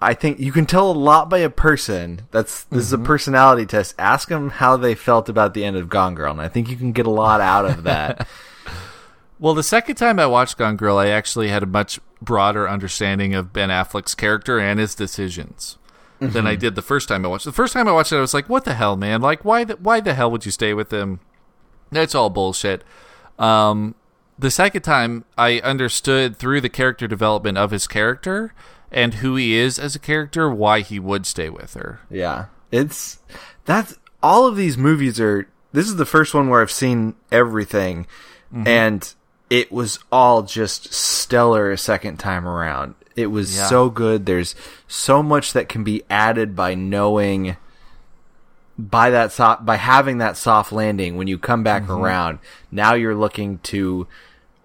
[0.01, 2.23] I think you can tell a lot by a person.
[2.31, 3.07] That's this is a mm-hmm.
[3.07, 3.95] personality test.
[3.99, 6.77] Ask them how they felt about the end of Gone Girl, and I think you
[6.77, 8.29] can get a lot out of that.
[9.39, 13.35] Well, the second time I watched Gone Girl, I actually had a much broader understanding
[13.35, 15.77] of Ben Affleck's character and his decisions
[16.19, 17.47] than I did the first time I watched.
[17.47, 17.51] it.
[17.51, 19.21] The first time I watched it, I was like, "What the hell, man?
[19.21, 19.65] Like, why?
[19.65, 21.21] The, why the hell would you stay with him?
[21.93, 22.83] That's all bullshit."
[23.39, 23.95] Um,
[24.39, 28.55] the second time, I understood through the character development of his character
[28.91, 32.01] and who he is as a character, why he would stay with her.
[32.11, 32.47] Yeah.
[32.73, 33.19] It's
[33.67, 38.07] that's all of these movies are this is the first one where I've seen everything
[38.65, 39.13] and
[39.51, 42.95] it was all just stellar a second time around.
[43.15, 43.67] It was Yeah.
[43.67, 44.27] so good.
[44.27, 44.55] There's
[44.89, 47.57] so much that can be added by knowing
[48.79, 51.93] by that so- by having that soft landing when you come back mm-hmm.
[51.93, 52.39] around.
[52.71, 54.07] Now you're looking to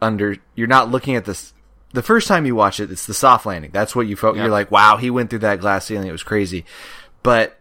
[0.02, 1.54] under you're not looking at this
[1.94, 3.72] the first time you watch it it's the soft landing.
[3.72, 4.44] That's what you felt Yep.
[4.44, 6.08] you're like wow, he went through that glass ceiling.
[6.08, 6.66] It was crazy.
[7.24, 7.58] But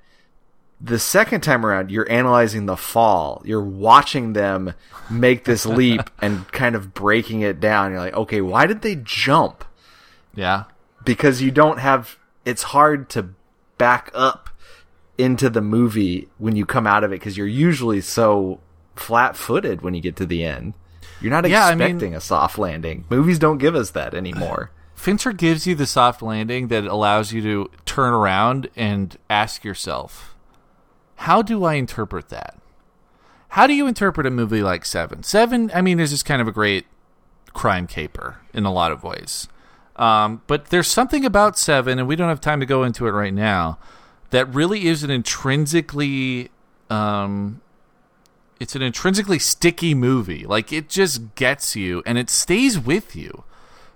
[0.80, 3.42] the second time around, you're analyzing the fall.
[3.44, 4.72] You're watching them
[5.10, 7.90] make this leap and kind of breaking it down.
[7.92, 9.64] You're like, okay, why did they jump?
[10.34, 10.64] Yeah,
[11.04, 13.30] Because you don't have, it's hard to
[13.78, 14.48] back up
[15.18, 18.60] into the movie when you come out of it because you're usually so
[18.94, 20.72] flat footed when you get to the end.
[21.20, 23.04] You're not Yeah, I mean- expecting a soft landing.
[23.10, 24.70] Movies don't give us that anymore.
[24.94, 30.29] Fincher gives you the soft landing that allows you to turn around and ask yourself,
[31.20, 32.56] how do I interpret that?
[33.50, 35.22] How do you interpret a movie like Seven?
[35.22, 36.87] Seven, I mean, is just kind of a great
[37.52, 39.46] crime caper in a lot of ways.
[39.96, 43.11] Um, but there's something about Seven, and we don't have time to go into it
[43.11, 43.78] right now,
[44.30, 46.48] that really is an intrinsically,
[46.88, 47.61] um,
[48.59, 50.46] it's an intrinsically sticky movie.
[50.46, 53.44] Like it just gets you, and it stays with you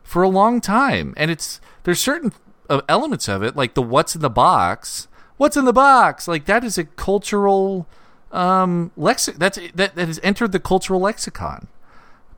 [0.03, 1.15] for a long time.
[1.17, 2.35] And it's there's certain
[2.69, 5.09] uh, elements of it, like the what's in the box.
[5.37, 6.29] What's in the box?
[6.29, 7.87] Like that is a cultural
[8.33, 11.69] um, lexi- That's that that has entered the cultural lexicon.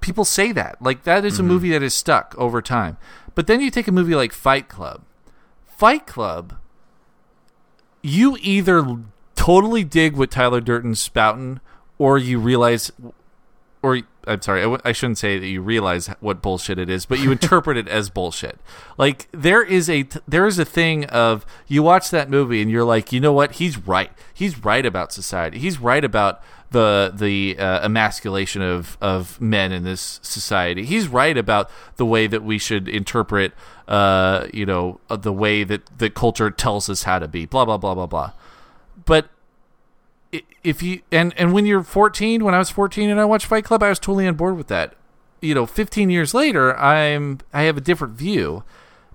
[0.01, 2.97] People say that like that is a movie that is stuck over time.
[3.35, 5.03] But then you take a movie like Fight Club.
[5.67, 6.55] Fight Club,
[8.03, 8.97] you either
[9.35, 11.61] totally dig what Tyler Durden's spouting,
[11.99, 12.91] or you realize,
[13.83, 17.07] or I'm sorry, I, w- I shouldn't say that you realize what bullshit it is,
[17.07, 18.59] but you interpret it as bullshit.
[18.99, 22.85] Like there is a there is a thing of you watch that movie and you're
[22.85, 23.53] like, you know what?
[23.53, 24.11] He's right.
[24.35, 25.59] He's right about society.
[25.59, 30.85] He's right about the the uh, emasculation of of men in this society.
[30.85, 33.53] He's right about the way that we should interpret,
[33.87, 37.47] uh, you know, uh, the way that the culture tells us how to be.
[37.47, 38.33] Blah blah blah blah blah.
[39.05, 39.29] But
[40.65, 43.65] if you and and when you're 14, when I was 14 and I watched Fight
[43.65, 44.95] Club, I was totally on board with that.
[45.41, 48.65] You know, 15 years later, I'm I have a different view.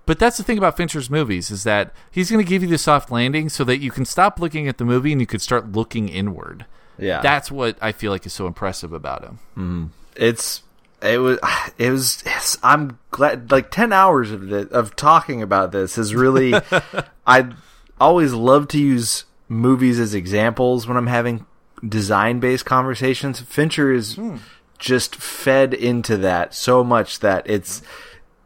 [0.04, 2.78] But that's the thing about Fincher's movies is that he's going to give you the
[2.78, 5.70] soft landing so that you can stop looking at the movie and you can start
[5.72, 6.66] looking inward.
[6.98, 7.20] Yeah.
[7.20, 9.38] That's what I feel like is so impressive about him.
[9.56, 9.84] Mm-hmm.
[10.16, 10.62] it's
[11.02, 11.38] it was
[11.78, 16.54] it was yes, I'm glad like 10 hours of of talking about this is really
[17.26, 17.52] I
[18.00, 21.46] always love to use movies as examples when I'm having
[21.86, 24.36] design based conversations Fincher is hmm.
[24.78, 27.82] just fed into that so much that it's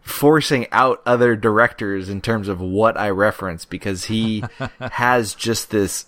[0.00, 4.44] forcing out other directors in terms of what I reference because he
[4.80, 6.06] has just this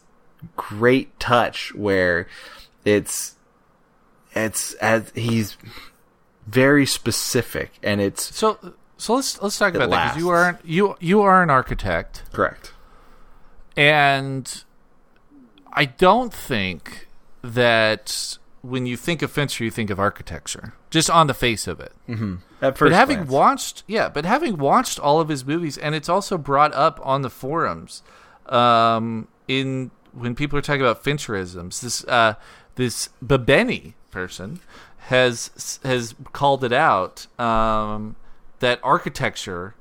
[0.56, 2.28] great touch where
[2.84, 3.34] it's
[4.34, 5.56] it's as he's
[6.46, 10.62] very specific and it's So so let's let's talk about that because you lasts.
[10.64, 12.72] are you you are an architect correct.
[13.76, 14.64] and
[15.72, 17.08] I don't think
[17.42, 21.80] that when you think of Fincher you think of architecture just on the face of
[21.80, 21.92] it.
[22.60, 23.30] At first but having glance.
[23.30, 27.22] watched yeah but having watched all of his movies and it's also brought up on
[27.22, 28.02] the forums
[28.46, 32.34] um in when people are talking about fincherisms this uh
[32.74, 34.60] this babeni person
[34.98, 38.16] has has called it out um
[38.58, 39.74] that architecture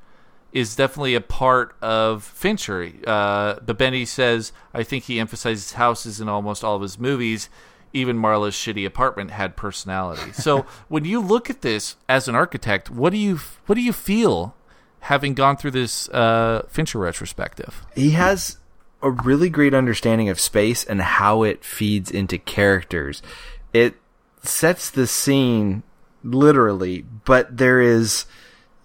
[0.51, 2.91] is definitely a part of Fincher.
[3.05, 7.49] Uh, Babeni says, I think he emphasizes houses in almost all of his movies.
[7.93, 10.33] Even Marla's shitty apartment had personality.
[10.33, 13.93] So when you look at this as an architect, what do you what do you
[13.93, 14.55] feel
[15.01, 17.85] having gone through this uh, Fincher retrospective?
[17.95, 18.57] he has
[19.01, 23.21] a really great understanding of space and how it feeds into characters.
[23.73, 23.95] It
[24.43, 25.83] sets the scene
[26.23, 28.25] literally, but there is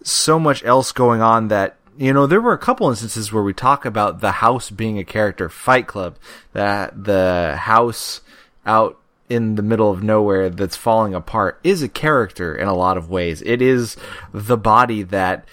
[0.05, 3.53] so much else going on that you know there were a couple instances where we
[3.53, 6.17] talk about the house being a character fight club
[6.53, 8.21] that the house
[8.65, 12.97] out in the middle of nowhere that's falling apart is a character in a lot
[12.97, 13.97] of ways it is
[14.33, 15.47] the body that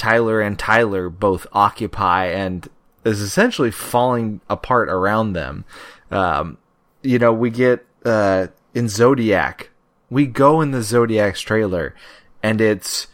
[0.00, 2.66] Tyler and Tyler both occupy and
[3.04, 5.66] is essentially falling apart around them.
[6.10, 6.56] Um,
[7.02, 9.68] you know, we get uh, in Zodiac,
[10.08, 11.94] we go in the Zodiac's trailer,
[12.42, 13.08] and it's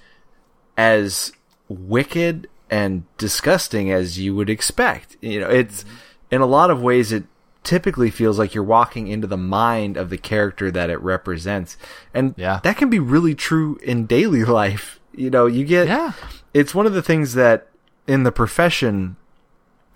[0.77, 1.33] as
[1.69, 5.17] wicked and disgusting as you would expect.
[5.21, 5.85] You know, it's
[6.31, 7.25] in a lot of ways it
[7.63, 11.77] typically feels like you're walking into the mind of the character that it represents.
[12.15, 12.61] And Yeah.
[12.63, 15.01] that can be really true in daily life.
[15.15, 16.13] You know, you get Yeah.
[16.55, 17.69] it's one of the things that
[18.07, 19.17] in the profession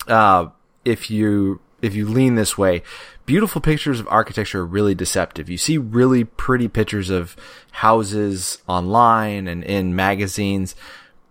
[0.09, 0.47] uh
[0.85, 2.83] if you if you lean this way
[3.31, 5.49] beautiful pictures of architecture are really deceptive.
[5.49, 7.37] You see really pretty pictures of
[7.71, 10.75] houses online and in magazines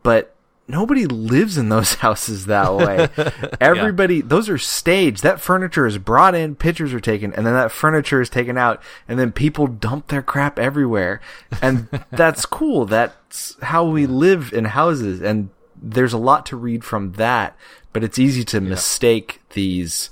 [0.01, 0.33] but
[0.65, 3.09] nobody lives in those houses that way.
[3.59, 5.23] Everybody those are staged.
[5.23, 8.81] That furniture is brought in pictures are taken and then that furniture is taken out
[9.09, 11.19] and then people dump their crap everywhere.
[11.61, 12.85] And that's cool.
[12.85, 17.57] That's how we live in houses and there's a lot to read from that
[17.91, 20.09] but it's easy to mistake these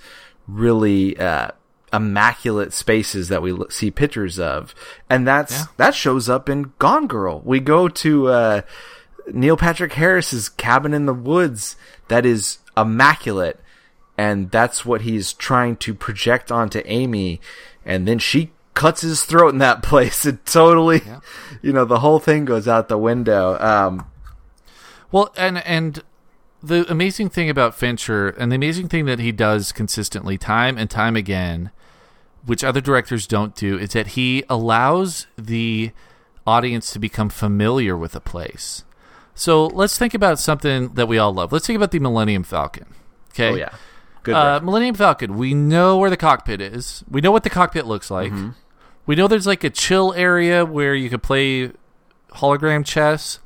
[0.47, 1.51] really uh
[1.93, 4.75] immaculate spaces that we l- see pictures of.
[5.09, 5.63] And that's Yeah.
[5.77, 7.41] that shows up in gone girl.
[7.45, 8.61] We go to uh
[9.31, 11.75] Neil Patrick Harris's cabin in the woods
[12.07, 13.59] that is immaculate.
[14.17, 17.39] And that's what he's trying to project onto Amy.
[17.85, 20.25] And then she cuts his throat in that place.
[20.25, 21.01] It totally
[21.61, 23.57] you know the whole thing goes out the window.
[23.59, 24.05] Um
[25.11, 26.03] Well, and and
[26.63, 30.89] the amazing thing about Fincher, and the amazing thing that he does consistently, time and
[30.89, 31.69] time again,
[32.47, 35.91] which other directors don't do, is that he allows the
[36.47, 38.83] audience to become familiar with a place.
[39.35, 41.51] So let's think about something that we all love.
[41.51, 42.87] Let's think about the Millennium Falcon.
[43.29, 43.49] Okay.
[43.49, 43.69] Oh yeah,
[44.23, 44.33] good.
[44.33, 44.59] Uh.
[44.63, 45.37] Millennium Falcon.
[45.37, 47.03] We know where the cockpit is.
[47.09, 48.31] We know what the cockpit looks like.
[48.31, 48.49] Mm-hmm.
[49.05, 51.71] We know there's like a chill area where you can play
[52.31, 53.39] hologram chess.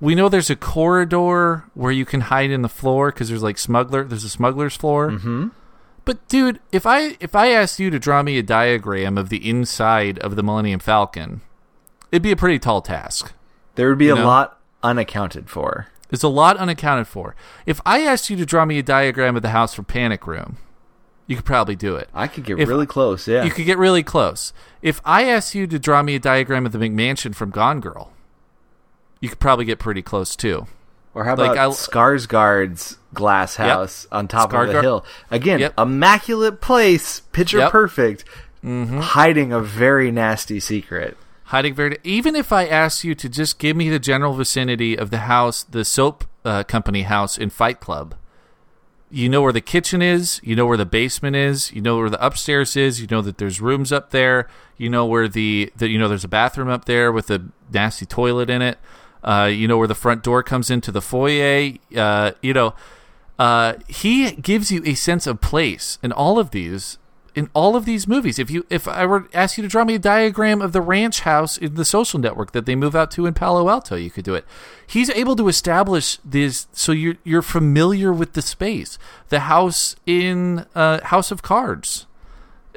[0.00, 3.58] We know there's a corridor where you can hide in the floor because there's like
[3.58, 4.04] smuggler.
[4.04, 5.10] There's a smuggler's floor.
[5.10, 5.48] Mm-hmm.
[6.04, 9.48] But dude, if I if I asked you to draw me a diagram of the
[9.48, 11.40] inside of the Millennium Falcon,
[12.10, 13.32] it'd be a pretty tall task.
[13.76, 14.26] there would be a know?
[14.26, 15.86] lot unaccounted for.
[16.08, 17.34] There's a lot unaccounted for.
[17.66, 20.58] If I asked you to draw me a diagram of the house from Panic Room,
[21.26, 22.10] you could probably do it.
[22.12, 23.26] I could get If- really close.
[23.26, 24.52] Yeah, You could get really close.
[24.82, 28.12] If I asked you to draw me a diagram of the McMansion from Gone Girl,
[29.20, 30.66] you could probably get pretty close too.
[31.14, 35.04] Or how Like, about I- Skarsgård's glass house on top of the hill?
[35.30, 35.74] Again, Yep.
[35.78, 37.70] immaculate place, picture Yep.
[37.70, 38.24] perfect,
[38.64, 41.16] hiding a very nasty secret.
[41.46, 41.98] Hiding very.
[42.02, 45.64] Even if I asked you to just give me the general vicinity of the house,
[45.64, 48.14] the soap uh, company house in Fight Club,
[49.10, 52.08] you know where the kitchen is, you know where the basement is, you know where
[52.08, 54.48] the upstairs is, you know that there's rooms up there,
[54.78, 58.06] you know where the, the you know there's a bathroom up there with a nasty
[58.06, 58.78] toilet in it.
[59.22, 61.74] Uh, you know where the front door comes into the foyer.
[61.96, 62.74] Uh, you know,
[63.38, 66.98] uh, he gives you a sense of place in all of these
[67.34, 68.38] in all of these movies.
[68.38, 70.80] If you if I were to ask you to draw me a diagram of the
[70.80, 74.10] ranch house in the social network that they move out to in Palo Alto, you
[74.10, 74.44] could do it.
[74.86, 78.98] He's able to establish this so you're you're familiar with the space.
[79.30, 82.06] The house in uh, House of Cards.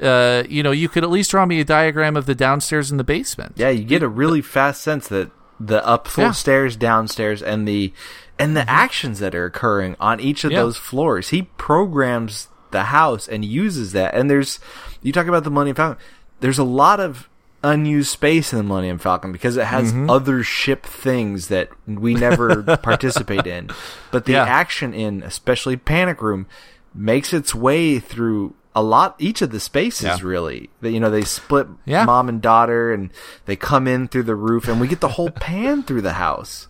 [0.00, 3.00] Uh, you know, you could at least draw me a diagram of the downstairs and
[3.00, 3.54] the basement.
[3.56, 6.32] Yeah, you get a really fast sense that the up Yeah.
[6.32, 7.92] stairs, downstairs, and the
[8.38, 10.58] and the actions that are occurring on each of Yeah.
[10.60, 11.30] those floors.
[11.30, 14.14] He programs the house and uses that.
[14.14, 14.58] And there's
[15.02, 16.02] you talk about the Millennium Falcon.
[16.40, 17.28] There's a lot of
[17.64, 20.10] unused space in the Millennium Falcon because it has Mm-hmm.
[20.10, 23.70] other ship things that we never participate in.
[24.10, 24.44] But the Yeah.
[24.44, 26.46] action in especially Panic Room
[26.94, 30.18] makes its way through a lot each of the spaces Yeah.
[30.22, 30.70] really.
[30.82, 32.04] That you know they split Yeah.
[32.04, 33.10] mom and daughter and
[33.46, 36.68] they come in through the roof and we get the whole pan through the house.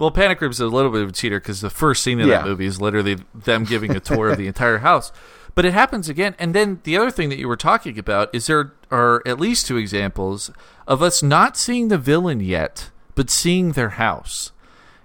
[0.00, 2.38] Well, Panic Room's a little bit of a cheater because the first scene of Yeah.
[2.38, 5.12] that movie is literally them giving a tour of the entire house.
[5.54, 6.34] But it happens again.
[6.38, 9.66] And then the other thing that you were talking about is there are at least
[9.66, 10.50] two examples
[10.88, 14.50] of us not seeing the villain yet, but seeing their house.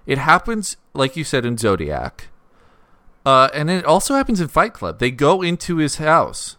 [0.05, 2.29] It happens, like you said, in Zodiac.
[3.27, 4.99] Uh, and it also happens in Fight Club.
[4.99, 6.55] They go into his house.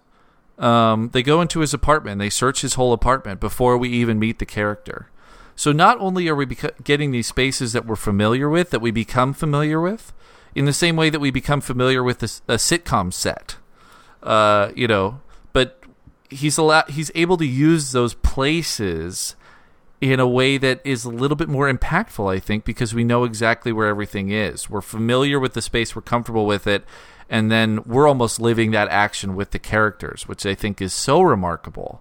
[0.58, 2.18] Um, they go into his apartment.
[2.18, 5.08] They search his whole apartment before we even meet the character.
[5.56, 8.90] So not only are we beco- getting these spaces that we're familiar with, that we
[8.90, 10.12] become familiar with,
[10.54, 13.56] in the same way that we become familiar with a, a sitcom set,
[14.22, 15.22] uh, you know,
[15.54, 15.82] but
[16.28, 19.36] he's allow- he's able to use those places
[20.00, 23.24] in a way that is a little bit more impactful, I think, because we know
[23.24, 24.70] exactly where everything is.
[24.70, 26.84] We're familiar with the space, we're comfortable with it,
[27.28, 31.20] and then we're almost living that action with the characters, which I think is so
[31.20, 32.00] remarkable.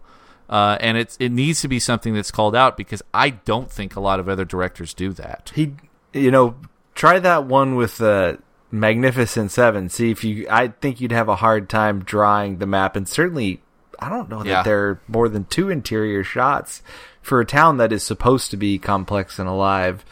[0.49, 3.95] Uh, and it's it needs to be something that's called out because I don't think
[3.95, 5.51] a lot of other directors do that.
[5.53, 5.73] He,
[6.13, 6.55] you know,
[6.95, 8.39] try that one with the
[8.71, 9.89] Magnificent Seven.
[9.89, 10.47] See if you.
[10.49, 13.61] I think you'd have a hard time drawing the map, and certainly,
[13.99, 14.63] I don't know that Yeah.
[14.63, 16.81] there are more than two interior shots
[17.21, 20.05] for a town that is supposed to be complex and alive.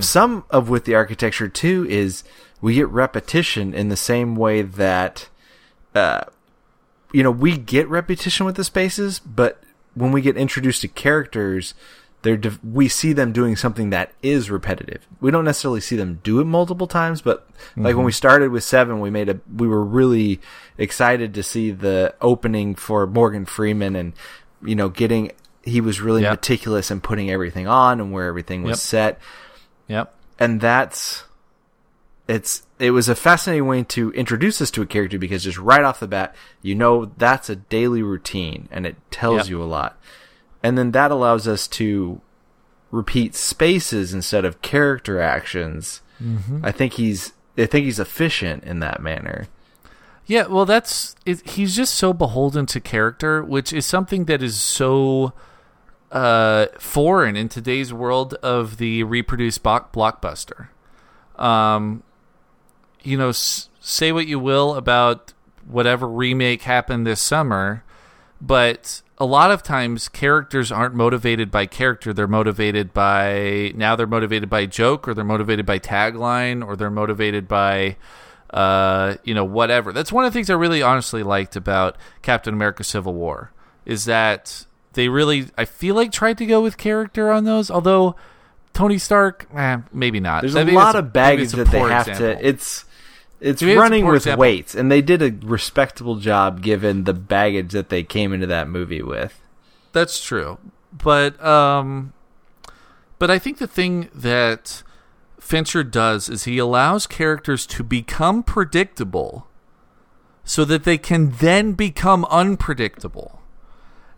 [0.00, 2.24] Some of with the architecture too is
[2.60, 5.28] we get repetition in the same way that
[5.94, 6.22] uh,
[7.12, 9.62] you know, we get repetition with the spaces, but
[9.94, 11.74] when we get introduced to characters,
[12.22, 15.06] they're de- we see them doing something that is repetitive.
[15.20, 18.16] We don't necessarily see them do it multiple times, but like when we mm-hmm.
[18.16, 20.40] started with seven, we made a we were really
[20.76, 24.12] excited to see the opening for Morgan Freeman and
[24.62, 26.32] you know getting he was really Yep.
[26.32, 28.76] meticulous in putting everything on and where everything was Yep.
[28.78, 29.18] set
[29.88, 30.14] Yep.
[30.38, 31.24] and that's
[32.28, 35.84] it's it was a fascinating way to introduce us to a character because just right
[35.84, 39.48] off the bat you know that's a daily routine and it tells Yep.
[39.48, 39.98] you a lot
[40.62, 42.20] and then that allows us to
[42.90, 46.02] repeat spaces instead of character actions.
[46.62, 49.46] I think he's i think he's efficient in that manner.
[50.26, 54.56] Yeah, well, that's it, he's just so beholden to character, which is something that is
[54.60, 55.32] so
[56.12, 60.68] uh, foreign in today's world of the reproduced block- blockbuster.
[61.36, 62.02] Um,
[63.02, 65.32] you know, s- say what you will about
[65.66, 67.82] whatever remake happened this summer,
[68.40, 72.14] but a lot of times characters aren't motivated by character.
[72.14, 76.90] They're motivated by now they're motivated by joke or they're motivated by tagline or they're
[76.90, 77.96] motivated by
[78.50, 79.92] uh, you know, whatever.
[79.92, 83.52] That's one of the things I really honestly liked about Captain America Civil War
[83.86, 87.70] is that they really, I feel like tried to go with character on those.
[87.70, 88.16] Although
[88.72, 90.42] Tony Stark, eh, maybe not.
[90.42, 92.40] There's I a lot of baggage maybe it's a that they have example.
[92.40, 92.48] to.
[92.48, 92.84] It's
[93.40, 94.40] it's Maybe running with example.
[94.40, 98.68] weights, and they did a respectable job given the baggage that they came into that
[98.68, 99.40] movie with.
[99.92, 100.58] That's true.
[100.92, 102.12] But um
[103.18, 104.82] but I think the thing that
[105.38, 109.46] Fincher does is he allows characters to become predictable
[110.44, 113.40] so that they can then become unpredictable.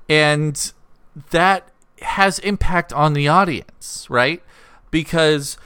[0.09, 0.73] And
[1.31, 1.68] that
[2.03, 4.43] has impact on the audience, right?
[4.91, 5.57] Because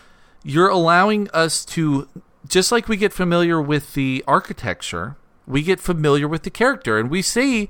[0.44, 2.08] you're allowing us to
[2.48, 5.16] just like we get familiar with the architecture,
[5.46, 7.68] we get familiar with the character and we see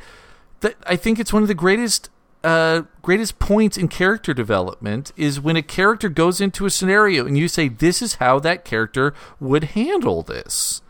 [0.60, 2.10] that I think it's one of the greatest
[2.44, 7.36] uh, greatest points in character development is when a character goes into a scenario and
[7.36, 10.80] you say this is how that character would handle this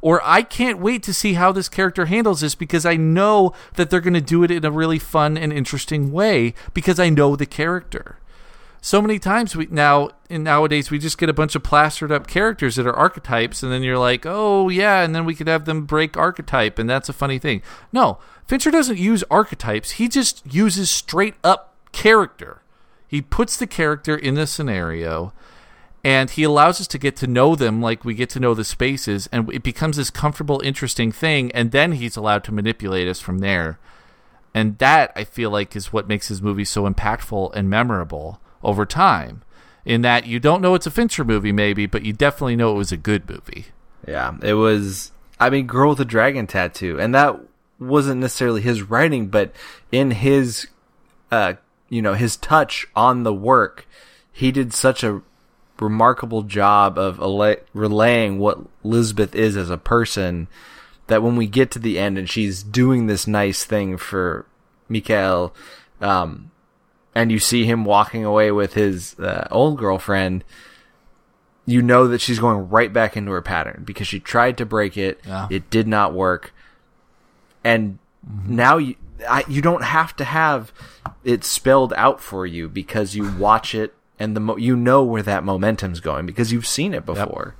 [0.00, 3.90] or I can't wait to see how this character handles this because I know that
[3.90, 7.36] they're going to do it in a really fun and interesting way because I know
[7.36, 8.18] the character.
[8.80, 12.26] So many times we now in nowadays we just get a bunch of plastered up
[12.26, 15.64] characters that are archetypes and then you're like, "Oh, yeah, and then we could have
[15.64, 17.62] them break archetype and that's a funny thing."
[17.92, 19.92] No, Fincher doesn't use archetypes.
[19.92, 22.62] He just uses straight up character.
[23.06, 25.32] He puts the character in the scenario
[26.04, 28.64] and he allows us to get to know them like we get to know the
[28.64, 33.20] spaces and it becomes this comfortable interesting thing and then he's allowed to manipulate us
[33.20, 33.78] from there
[34.54, 38.84] and that i feel like is what makes his movie so impactful and memorable over
[38.86, 39.42] time
[39.84, 42.78] in that you don't know it's a fincher movie maybe but you definitely know it
[42.78, 43.66] was a good movie
[44.06, 45.12] Yeah, it was.
[45.40, 47.38] I mean, Girl with a Dragon Tattoo, and that
[47.78, 49.52] wasn't necessarily his writing, but
[49.92, 50.66] in his,
[51.30, 51.54] uh,
[51.88, 53.86] you know, his touch on the work,
[54.32, 55.22] he did such a
[55.78, 60.48] remarkable job of ele- relaying what Lisbeth is as a person
[61.06, 64.46] that when we get to the end and she's doing this nice thing for
[64.88, 65.54] Mikael,
[66.00, 66.50] um,
[67.14, 70.44] and you see him walking away with his uh, old girlfriend,
[71.66, 74.96] you know that she's going right back into her pattern because she tried to break
[74.96, 75.48] it, Yeah.
[75.50, 76.52] it did not work,
[77.64, 77.98] and
[78.46, 78.94] now you
[79.28, 80.72] I, you don't have to have
[81.24, 85.22] it spelled out for you because you watch it and the mo- you know where
[85.24, 87.56] that momentum's going because you've seen it before.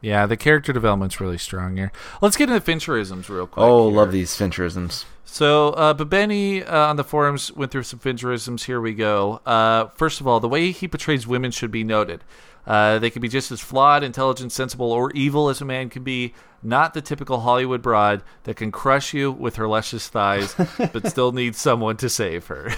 [0.00, 1.90] Yeah the character development's really strong here
[2.20, 3.96] let's get into fincherisms real quick Oh, here.
[3.98, 5.04] love these Fincherisms.
[5.28, 8.64] So, uh, Babeni uh, on the forums went through some Fincherisms.
[8.64, 9.40] Here we go.
[9.44, 12.22] Uh, first of all, the way he portrays women should be noted.
[12.64, 16.04] Uh, they can be just as flawed, intelligent, sensible, or evil as a man can
[16.04, 16.32] be.
[16.62, 20.54] Not the typical Hollywood broad that can crush you with her luscious thighs,
[20.92, 22.70] but still needs someone to save her.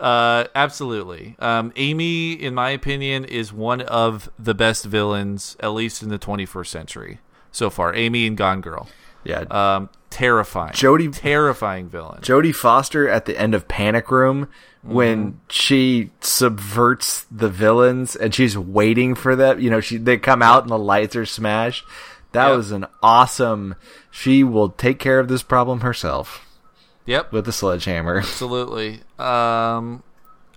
[0.00, 1.36] Uh, absolutely.
[1.38, 6.18] Um, Amy, in my opinion, is one of the best villains, at least in the
[6.18, 7.18] 21st century
[7.52, 7.94] so far.
[7.94, 8.88] Amy and Gone Girl.
[9.24, 9.40] Yeah.
[9.50, 10.72] Um, terrifying.
[10.72, 12.20] Jodie- terrifying villain.
[12.22, 14.48] Jodie Foster at the end of Panic Room
[14.82, 19.58] when she subverts the villains and she's waiting for them.
[19.58, 21.84] You know, she they come out and the lights are smashed.
[22.32, 22.56] That Yep.
[22.56, 23.74] was an awesome.
[24.12, 26.45] She will take care of this problem herself
[27.06, 28.18] Yep, with the sledgehammer.
[28.18, 29.00] absolutely.
[29.18, 30.02] Um,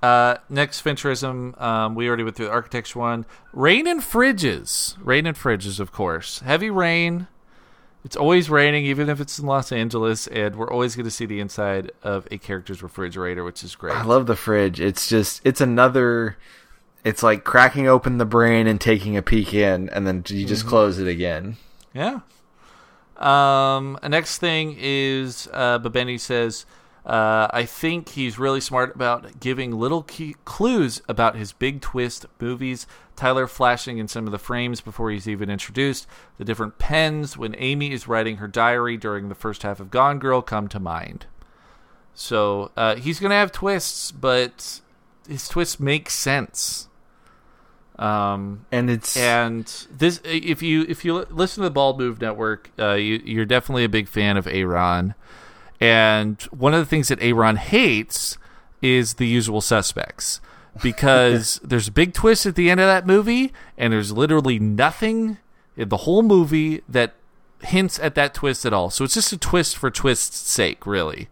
[0.01, 3.25] uh, next Fincherism, um, we already went through the architecture one.
[3.53, 4.95] Rain and fridges.
[5.03, 6.39] Rain and fridges, of course.
[6.39, 7.27] Heavy rain.
[8.05, 11.25] It's always raining, even if it's in Los Angeles, and we're always going to see
[11.25, 13.93] the inside of a character's refrigerator, which is great.
[13.95, 14.79] I love the fridge.
[14.79, 16.37] It's just it's another.
[17.03, 20.65] It's like cracking open the brain and taking a peek in, and then you just
[20.65, 21.57] close it again.
[21.93, 22.21] Yeah.
[23.19, 26.65] Um, next thing is uh, Babeni says,
[27.05, 30.05] uh, I think he's really smart about giving little
[30.45, 32.85] clues about his big twist movies.
[33.15, 36.07] Tyler flashing in some of the frames before he's even introduced.
[36.37, 40.19] The different pens when Amy is writing her diary during the first half of Gone
[40.19, 41.25] Girl come to mind.
[42.13, 44.81] So uh, he's going to have twists, but
[45.27, 46.88] his twists make sense.
[47.99, 52.71] Um, And it's and this, if you if you listen to the Bald Move Network,
[52.79, 55.15] uh, you, you're definitely a big fan of Aaron.
[55.81, 58.37] And one of the things that Aaron hates
[58.81, 60.39] is the usual suspects
[60.81, 65.37] because there's a big twist at the end of that movie, and there's literally nothing
[65.75, 67.15] in the whole movie that
[67.61, 68.89] hints at that twist at all.
[68.89, 71.27] So it's just a twist for twist's sake, really.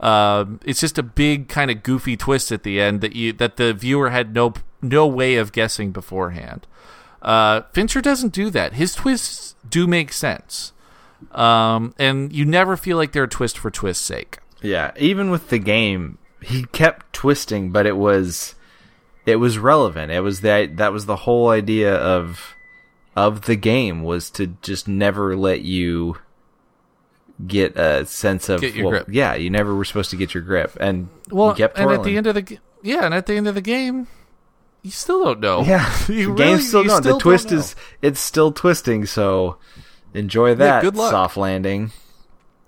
[0.00, 3.56] Um, it's just a big kind of goofy twist at the end that you that
[3.56, 4.52] the viewer had no
[4.82, 6.66] no way of guessing beforehand.
[7.22, 8.74] Uh, Fincher doesn't do that.
[8.74, 10.72] His twists do make sense,
[11.32, 14.38] um, and you never feel like they're a twist for twist's sake.
[14.62, 18.54] Yeah, even with the game, he kept twisting, but it was
[19.24, 20.12] it was relevant.
[20.12, 22.54] It was that that was the whole idea of
[23.16, 26.18] of the game was to just never let you
[27.46, 29.08] get a sense of Get your well, grip.
[29.10, 32.26] yeah, you never were supposed to get your grip, and Well, and at the end
[32.26, 34.06] of the yeah, and at the end of the game,
[34.86, 35.62] you still don't know.
[35.62, 37.02] yeah, you the really- game's still you going.
[37.02, 39.58] still the twist is it's still twisting, so
[40.14, 41.10] enjoy that good luck.
[41.10, 41.90] soft landing.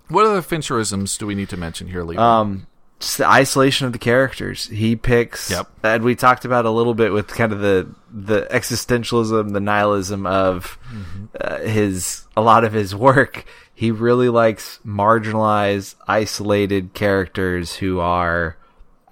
[0.09, 2.17] What other Fincherisms do we need to mention here, Lee?
[2.17, 2.65] Um,
[2.99, 4.65] just the isolation of the characters.
[4.65, 5.49] He picks.
[5.51, 5.67] Yep.
[5.83, 10.25] And we talked about a little bit with kind of the the existentialism, the nihilism
[10.25, 11.25] of Mm-hmm.
[11.39, 13.45] uh, his a lot of his work.
[13.73, 18.57] He really likes marginalized, isolated characters who are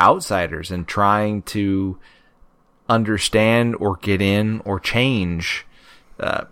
[0.01, 1.97] outsiders and trying to
[2.89, 5.65] understand or get in or change
[6.19, 6.45] uh,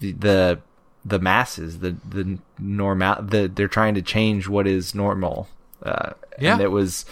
[0.00, 0.58] the, the
[1.04, 3.22] the masses, the the normal.
[3.22, 5.48] The they're trying to change what is normal.
[5.82, 6.54] Uh, Yeah.
[6.54, 7.04] and it was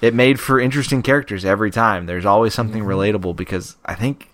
[0.00, 2.06] it made for interesting characters every time.
[2.06, 4.30] There's always something relatable because I think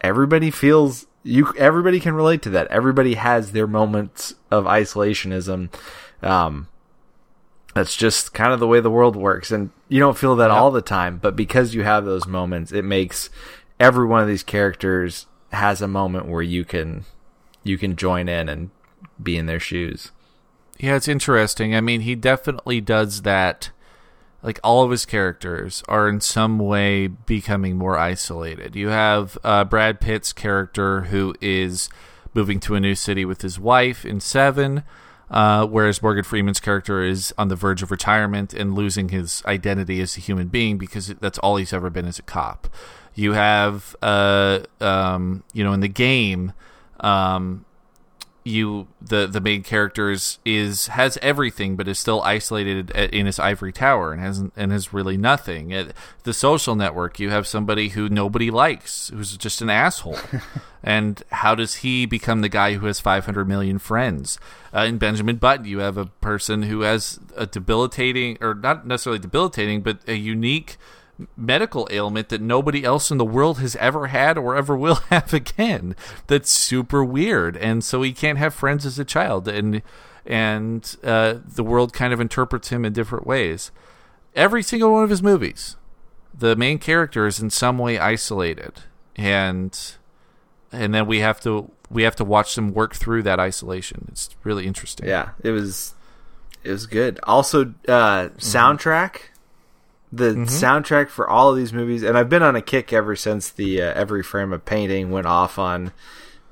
[0.00, 1.52] everybody feels you.
[1.58, 2.68] Everybody can relate to that.
[2.68, 5.68] Everybody has their moments of isolationism.
[6.22, 6.68] Um,
[7.74, 10.70] that's just kind of the way the world works, and you don't feel that all
[10.70, 11.18] the time.
[11.18, 13.30] But because you have those moments, it makes
[13.80, 17.04] every one of these characters has a moment where you can
[17.62, 18.70] you can join in and
[19.22, 20.12] be in their shoes.
[20.78, 21.74] Yeah, it's interesting.
[21.74, 23.70] I mean, he definitely does that.
[24.42, 28.76] Like all of his characters are in some way becoming more isolated.
[28.76, 31.88] You have uh, Brad Pitt's character who is
[32.34, 34.82] moving to a new city with his wife in Seven,
[35.30, 40.00] uh, whereas Morgan Freeman's character is on the verge of retirement and losing his identity
[40.00, 42.68] as a human being because that's all he's ever been as a cop.
[43.14, 46.52] You have, uh, um, you know, in the game,
[47.00, 47.64] um,
[48.44, 53.38] you the the main characters is, has everything but is still isolated at, in his
[53.38, 55.72] ivory tower and has and has really nothing.
[55.72, 60.18] At the social network you have somebody who nobody likes who's just an asshole.
[60.86, 64.38] And how does he become the guy who has 500 million friends?
[64.74, 69.18] Uh, in benjamin button you have a person who has a debilitating or not necessarily
[69.18, 70.76] debilitating but a unique
[71.36, 75.32] medical ailment that nobody else in the world has ever had or ever will have
[75.32, 75.94] again.
[76.26, 79.82] That's super weird, and so he can't have friends as a child, and
[80.26, 83.70] and uh, the world kind of interprets him in different ways.
[84.34, 85.76] Every single one of his movies,
[86.36, 88.80] the main character is in some way isolated,
[89.16, 89.78] and
[90.72, 94.06] and then we have to we have to watch them work through that isolation.
[94.10, 95.06] It's really interesting.
[95.06, 95.94] Yeah, it was
[96.64, 97.20] it was good.
[97.24, 99.16] Also, uh, soundtrack.
[100.16, 103.50] The soundtrack for all of these movies, and I've been on a kick ever since
[103.50, 105.92] the uh, Every Frame a Painting went off on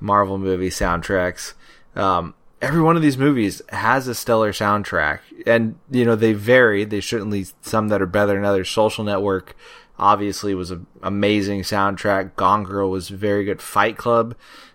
[0.00, 1.54] Marvel movie soundtracks.
[1.94, 6.84] Um, every one of these movies has a stellar soundtrack, and you know they vary.
[6.84, 8.70] They certainly some that are better than others.
[8.70, 9.56] Social Network
[9.98, 12.34] obviously was an amazing soundtrack.
[12.36, 13.62] Gone Girl was very good.
[13.62, 14.34] Fight Club,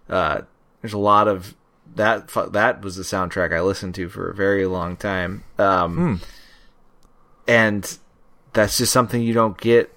[0.10, 0.42] uh,
[0.82, 1.56] there's a lot of
[1.96, 2.30] that.
[2.54, 5.44] That was the soundtrack I listened to for a very long time.
[5.58, 6.22] Um,
[7.48, 7.98] and
[8.58, 9.94] that's just something you don't get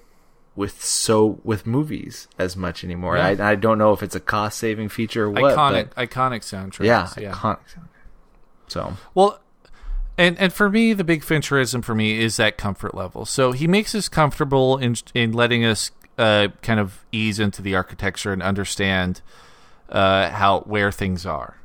[0.55, 3.17] with so with movies as much anymore.
[3.17, 3.27] Yeah.
[3.27, 5.57] I, I don't know if it's a cost saving feature or what.
[5.57, 6.85] iconic, iconic soundtracks.
[6.85, 7.31] yeah, yeah.
[7.31, 7.59] iconic.
[7.73, 7.87] soundtrack.
[8.67, 9.39] So Well,
[10.15, 13.25] and and for me, the big Fincherism for me is that comfort level.
[13.25, 15.89] So he makes us comfortable in in letting us
[16.19, 19.21] uh, kind of ease into the architecture and understand
[19.89, 21.57] uh, how where things are.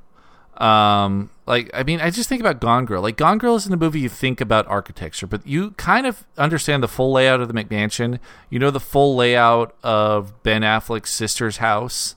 [0.57, 3.01] Um, like I mean, I just think about Gone Girl.
[3.01, 6.25] Like Gone Girl is in a movie you think about architecture, but you kind of
[6.37, 8.19] understand the full layout of the McMansion.
[8.51, 12.17] You know the full layout of Ben Affleck's sister's house.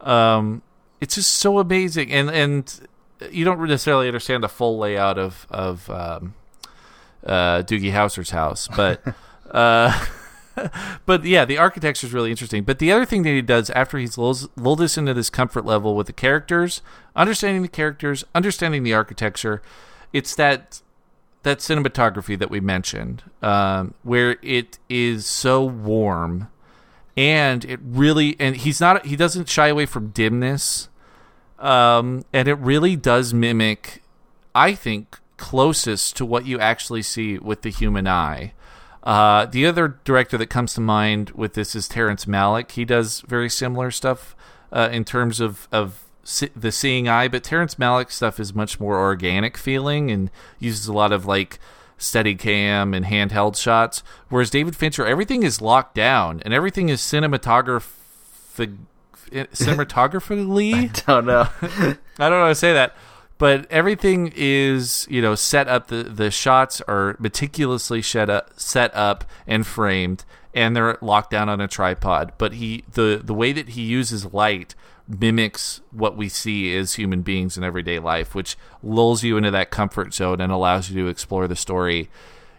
[0.00, 0.62] Um,
[1.00, 2.88] it's just so amazing, and and
[3.30, 6.34] you don't necessarily understand the full layout of of um,
[7.24, 9.02] uh, Doogie Howser's house, but
[9.52, 10.04] uh,
[11.06, 12.64] but yeah, the architecture is really interesting.
[12.64, 15.96] But the other thing that he does after he's lulled, us into this comfort level
[15.96, 16.82] with the characters,
[17.16, 19.62] understanding the characters, understanding the architecture,
[20.12, 20.80] it's that
[21.42, 26.48] that cinematography that we mentioned, um, where it is so warm,
[27.16, 30.88] and it really and he's not he doesn't shy away from dimness,
[31.58, 34.02] um, and it really does mimic,
[34.54, 38.54] I think, closest to what you actually see with the human eye.
[39.04, 42.72] Uh, the other director that comes to mind with this is Terrence Malick.
[42.72, 44.34] He does very similar stuff
[44.72, 48.80] uh, in terms of of se- the seeing eye, but Terrence Malick stuff is much
[48.80, 51.58] more organic feeling and uses a lot of like
[51.98, 54.02] steady cam and handheld shots.
[54.30, 57.86] Whereas David Fincher, everything is locked down and everything is cinematograph
[59.34, 60.74] cinematographically.
[60.74, 61.48] I don't know.
[61.62, 62.96] I don't know how to say that,
[63.38, 65.88] but everything is you know set up.
[65.88, 70.24] The the shots are meticulously set up, set up and framed,
[70.54, 72.32] and they're locked down on a tripod.
[72.38, 74.74] But he the the way that he uses light
[75.06, 79.70] mimics what we see as human beings in everyday life, which lulls you into that
[79.70, 82.08] comfort zone and allows you to explore the story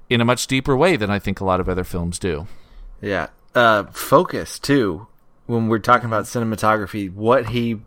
[0.09, 2.47] in a much deeper way than I think a lot of other films do.
[3.01, 3.27] Yeah.
[3.55, 5.07] Uh, focus too.
[5.47, 7.81] When we're talking about cinematography, what he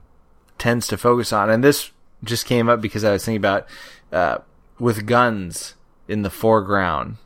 [0.58, 1.90] tends to focus on, and this
[2.24, 3.66] just came up because I was thinking about
[4.12, 4.38] uh,
[4.78, 5.74] with guns
[6.08, 7.16] in the foreground.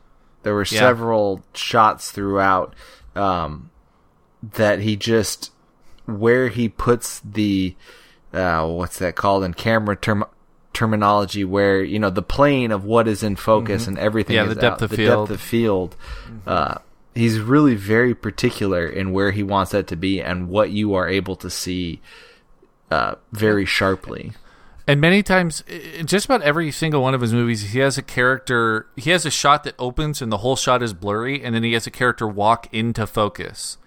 [0.43, 0.79] There were Yeah.
[0.79, 2.73] several shots throughout
[3.15, 3.69] um,
[4.55, 5.51] that he just
[6.05, 7.75] where he puts the
[8.33, 10.25] uh, what's that called in camera term
[10.73, 14.45] terminology where you know the plane of what is in focus and everything Mm-hmm.
[14.45, 15.95] Yeah, is the depth of the depth of field
[16.47, 16.75] uh,
[17.13, 21.07] he's really very particular in where he wants that to be and what you are
[21.07, 22.01] able to see
[22.89, 24.31] uh, very sharply
[24.85, 28.01] And many times, in just about every single one of his movies, he has a
[28.01, 28.87] character.
[28.97, 31.73] He has a shot that opens, and the whole shot is blurry, and then he
[31.73, 33.77] has a character walk into focus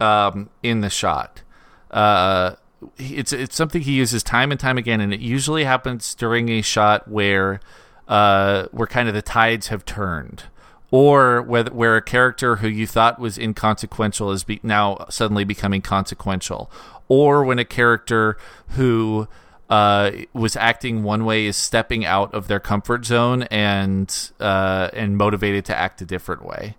[0.00, 1.42] um, in the shot.
[1.90, 2.56] Uh,
[2.98, 6.62] it's it's something he uses time and time again, and it usually happens during a
[6.62, 7.60] shot where
[8.08, 10.44] uh, where kind of the tides have turned,
[10.90, 15.80] or where where a character who you thought was inconsequential is be, now suddenly becoming
[15.80, 16.70] consequential,
[17.06, 18.36] or when a character
[18.70, 19.28] who
[19.70, 25.16] uh, was acting one way is stepping out of their comfort zone and uh, and
[25.16, 26.76] motivated to act a different way.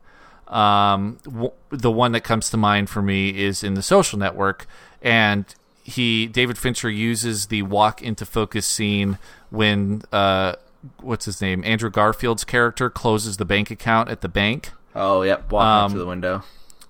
[0.48, 4.68] Um, w- the one that comes to mind for me is in the Social Network,
[5.02, 5.46] and
[5.84, 9.18] he David Fincher uses the walk into focus scene
[9.50, 10.54] when uh,
[11.02, 14.72] what's his name Andrew Garfield's character closes the bank account at the bank.
[14.94, 16.44] oh yep walking up Um, to the window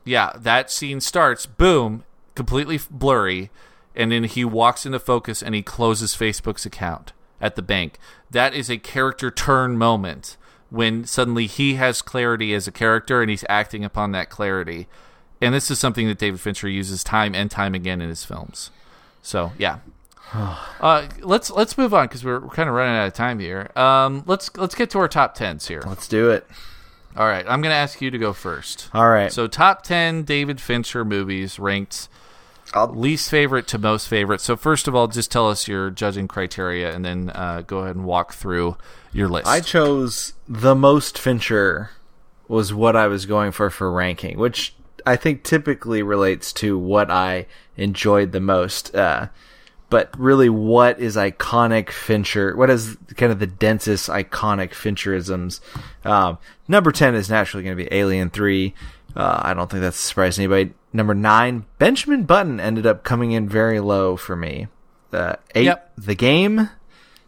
[0.03, 2.03] Yeah, that scene starts, boom,
[2.35, 3.49] completely blurry,
[3.95, 7.97] and then he walks into focus and he closes Facebook's account at the bank.
[8.31, 10.37] That is a character turn moment
[10.69, 14.87] when suddenly he has clarity as a character and he's acting upon that clarity.
[15.41, 18.71] And this is something that David Fincher uses time and time again in his films.
[19.21, 19.79] So yeah.
[20.81, 23.71] Uh, let's let's move on because we're, we're kind of running out of time here.
[23.75, 25.81] Um, let's let's get to our top tens here.
[25.85, 26.45] let's do it
[27.15, 28.89] All right, I'm going to ask you to go first.
[28.93, 32.09] all right So top ten David Fincher movies ranked
[32.75, 34.41] I'll- least favorite to most favorite.
[34.41, 37.95] So first of all, just tell us your judging criteria, and then uh, go ahead
[37.95, 38.77] and walk through
[39.13, 39.47] your list.
[39.47, 41.91] I chose the most Fincher
[42.47, 47.09] was what I was going for for ranking, which I think typically relates to what
[47.09, 47.47] I
[47.77, 48.93] enjoyed the most.
[48.95, 49.27] Uh,
[49.89, 52.55] but really, what is iconic Fincher?
[52.55, 55.59] What is kind of the densest iconic Fincherisms?
[56.03, 58.73] Um, number ten is naturally going to be Alien Three.
[59.15, 60.73] Uh, I don't think that's a surprise anybody.
[60.95, 64.67] Number nine, Benjamin Button ended up coming in very low for me.
[65.11, 65.91] Uh, eight, Yep.
[65.97, 66.69] The Game.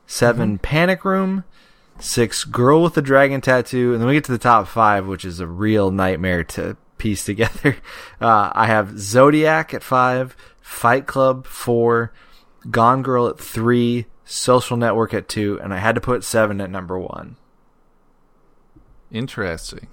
[0.06, 1.44] 7 Panic Room.
[2.00, 3.92] Six, Girl with the Dragon Tattoo.
[3.92, 7.26] And then we get to the top five, which is a real nightmare to piece
[7.26, 7.76] together.
[8.22, 12.14] Uh, I have Zodiac at five, Fight Club four,
[12.72, 16.70] Gone Girl at three, Social Network at two, and I had to put seven at
[16.70, 17.36] number one.
[19.12, 19.88] Interesting.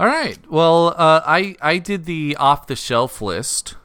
[0.00, 0.38] All right.
[0.50, 3.76] Well, uh, I I did the off the shelf list,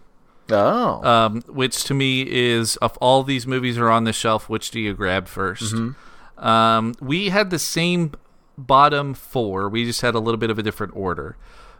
[0.49, 1.03] Oh.
[1.03, 4.79] um, which to me is of all these movies are on the shelf, which do
[4.79, 5.93] you grab 1st
[6.37, 8.13] Um, we had the same
[8.57, 9.67] bottom four.
[9.67, 11.35] We just had a little bit of a different order.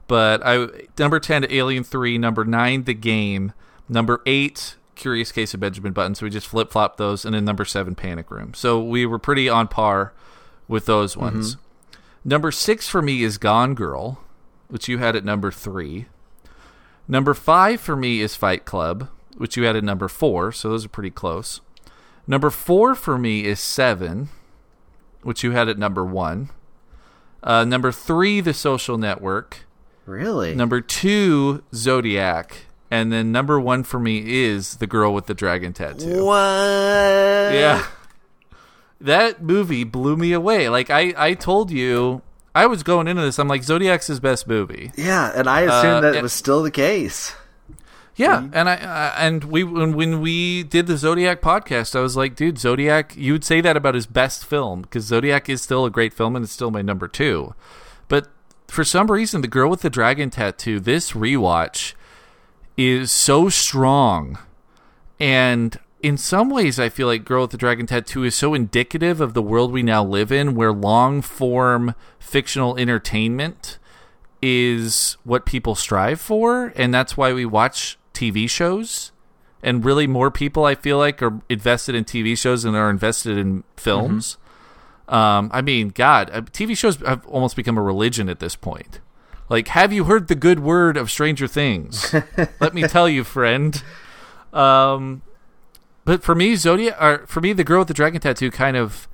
[0.08, 0.68] But I
[1.00, 2.18] number ten, Alien Three.
[2.18, 3.54] Number nine, The Game.
[3.88, 6.14] Number eight, Curious Case of Benjamin Button.
[6.16, 8.54] So we just flip flopped those, and then number seven, Panic Room.
[8.54, 10.12] So we were pretty on par
[10.68, 11.56] with those ones.
[12.24, 14.20] Number six for me is Gone Girl,
[14.68, 16.06] which you had at number three.
[17.08, 20.52] Number five for me is Fight Club, which you had at number four.
[20.52, 21.62] So those are pretty close.
[22.28, 24.30] Number four for me is Seven,
[25.22, 26.50] which you had at number one.
[27.44, 29.66] Uh, number three, The Social Network.
[30.06, 30.56] really?
[30.56, 32.66] Number two, Zodiac.
[32.90, 36.26] And then number one for me is The Girl with the Dragon Tattoo.
[36.26, 36.36] What?
[37.54, 37.86] Yeah.
[39.02, 40.70] That movie blew me away.
[40.70, 42.22] Like I, I told you,
[42.56, 43.38] I was going into this.
[43.38, 44.92] I'm like, Zodiac's his best movie.
[44.96, 47.36] Yeah, and I assumed Uh, that it- was still the case.
[48.18, 52.16] Yeah, and I uh, and we when, when we did the Zodiac podcast, I was
[52.16, 53.14] like, dude, Zodiac.
[53.18, 56.34] You would say that about his best film because Zodiac is still a great film
[56.38, 57.54] and it's still my number two.
[58.08, 58.30] But
[58.70, 61.92] for some reason, the girl with the dragon tattoo, this rewatch
[62.78, 64.38] is so strong,
[65.20, 69.20] and in some ways, I feel like Girl with the Dragon Tattoo is so indicative
[69.20, 73.80] of the world we now live in, where long form fictional entertainment
[74.40, 79.14] is what people strive for, and that's why we watch TV shows.
[79.64, 83.40] And really, more people I feel like are invested in TV shows than are invested
[83.40, 84.38] in films.
[85.08, 89.00] Um, I mean, God, uh, TV shows have almost become a religion at this point.
[89.50, 92.14] Like, have you heard the good word of Stranger Things?
[92.60, 93.82] Let me tell you, friend.
[94.54, 95.24] Um,
[96.06, 99.08] but for me, Zodiac, or for me, the girl with the dragon tattoo kind of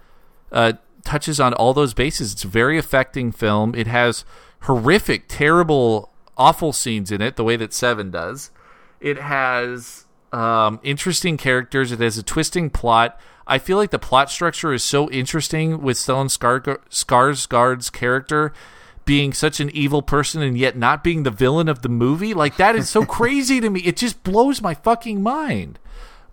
[0.52, 0.74] uh,
[1.04, 2.34] touches on all those bases.
[2.34, 3.74] It's a very affecting film.
[3.76, 4.26] It has
[4.62, 8.52] horrific, terrible, awful scenes in it, the way that Seven does.
[9.00, 11.92] It has um, interesting characters.
[11.92, 13.20] It has a twisting plot.
[13.48, 16.28] I feel like the plot structure is so interesting with Stellan
[16.90, 18.54] Skarsgård's character
[19.04, 22.34] being such an evil person and yet not being the villain of the movie.
[22.34, 23.82] Like that is so crazy to me.
[23.82, 25.80] It just blows my fucking mind.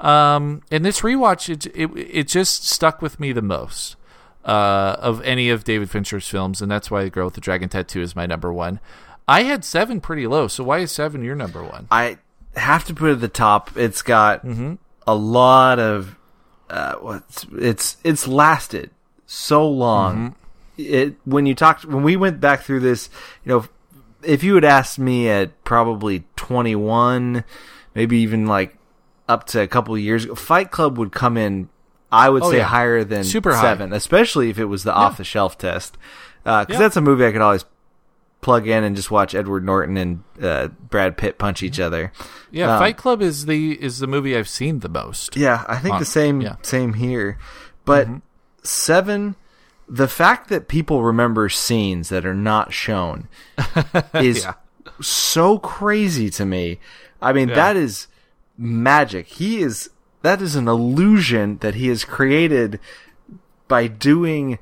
[0.00, 3.96] Um, and this rewatch, it, it it just stuck with me the most
[4.44, 7.68] uh, of any of David Fincher's films, and that's why The Girl with the Dragon
[7.68, 8.78] Tattoo is my number one.
[9.26, 11.88] I had seven pretty low, so why is seven your number one?
[11.90, 12.18] I
[12.56, 13.76] have to put it at the top.
[13.76, 14.74] It's got Mm-hmm.
[15.06, 16.16] a lot of
[16.70, 18.90] uh, what's it's it's lasted
[19.26, 20.16] so long.
[20.16, 20.34] Mm-hmm.
[20.78, 23.10] It when you talked when we went back through this,
[23.44, 23.66] you know,
[24.22, 27.42] if you had asked me at probably twenty one,
[27.96, 28.77] maybe even like
[29.28, 31.68] up to a couple of years ago, Fight Club would come in.
[32.10, 32.64] I would Oh, say yeah.
[32.64, 33.60] higher than Super high.
[33.60, 35.98] seven, especially if it was the off the shelf test,
[36.42, 36.78] because Yeah.
[36.78, 37.66] that's a movie I could always
[38.40, 42.10] plug in and just watch Edward Norton and uh, Brad Pitt punch each other.
[42.50, 45.36] Yeah, Um, Fight Club is the is the movie I've seen the most.
[45.36, 46.50] Yeah, I think On- the same yeah.
[46.52, 46.62] Mm-hmm.
[46.62, 47.36] same here.
[47.84, 48.08] But
[48.62, 49.36] seven,
[49.88, 53.28] the fact that people remember scenes that are not shown
[54.14, 54.54] is Yeah.
[55.00, 56.78] so crazy to me.
[57.20, 58.06] I mean, that is
[58.58, 59.26] magic.
[59.28, 59.90] He is
[60.22, 62.80] that is an illusion that he has created
[63.68, 64.58] by doing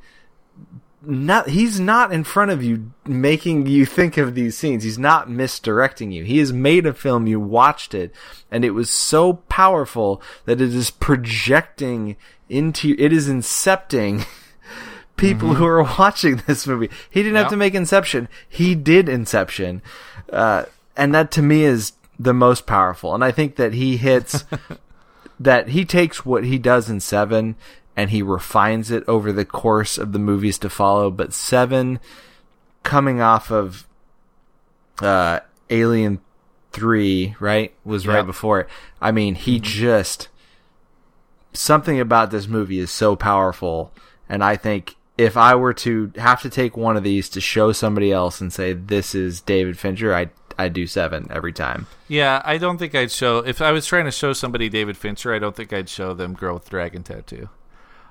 [1.03, 4.84] not he's not in front of you making you think of these scenes.
[4.84, 6.24] He's not misdirecting you.
[6.24, 7.26] He has made a film.
[7.26, 8.12] You watched it.
[8.51, 12.16] And it was so powerful that it is projecting
[12.49, 14.26] into it is incepting
[15.16, 16.90] people who are watching this movie.
[17.09, 18.28] He didn't have to make inception.
[18.49, 19.82] He did inception.
[20.30, 20.64] Uh,
[20.97, 24.45] and that to me is the most powerful and i think that he hits
[25.41, 27.57] that he takes what he does in seven
[27.97, 31.11] and he refines it over the course of the movies to follow.
[31.11, 31.99] But seven,
[32.83, 33.89] coming off of
[35.01, 35.41] uh,
[35.71, 36.21] Alien
[36.73, 38.69] three, right, was right before it.
[39.01, 40.29] I mean, he just
[41.55, 43.93] something about this movie is so powerful,
[44.29, 44.97] and I think.
[45.19, 48.53] If I were to have to take one of these to show somebody else and
[48.53, 50.29] say this is David Fincher, I
[50.59, 51.87] I do seven every time.
[52.09, 55.35] Yeah, I don't think I'd show if I was trying to show somebody David Fincher.
[55.35, 57.49] I don't think I'd show them Girl with Dragon Tattoo.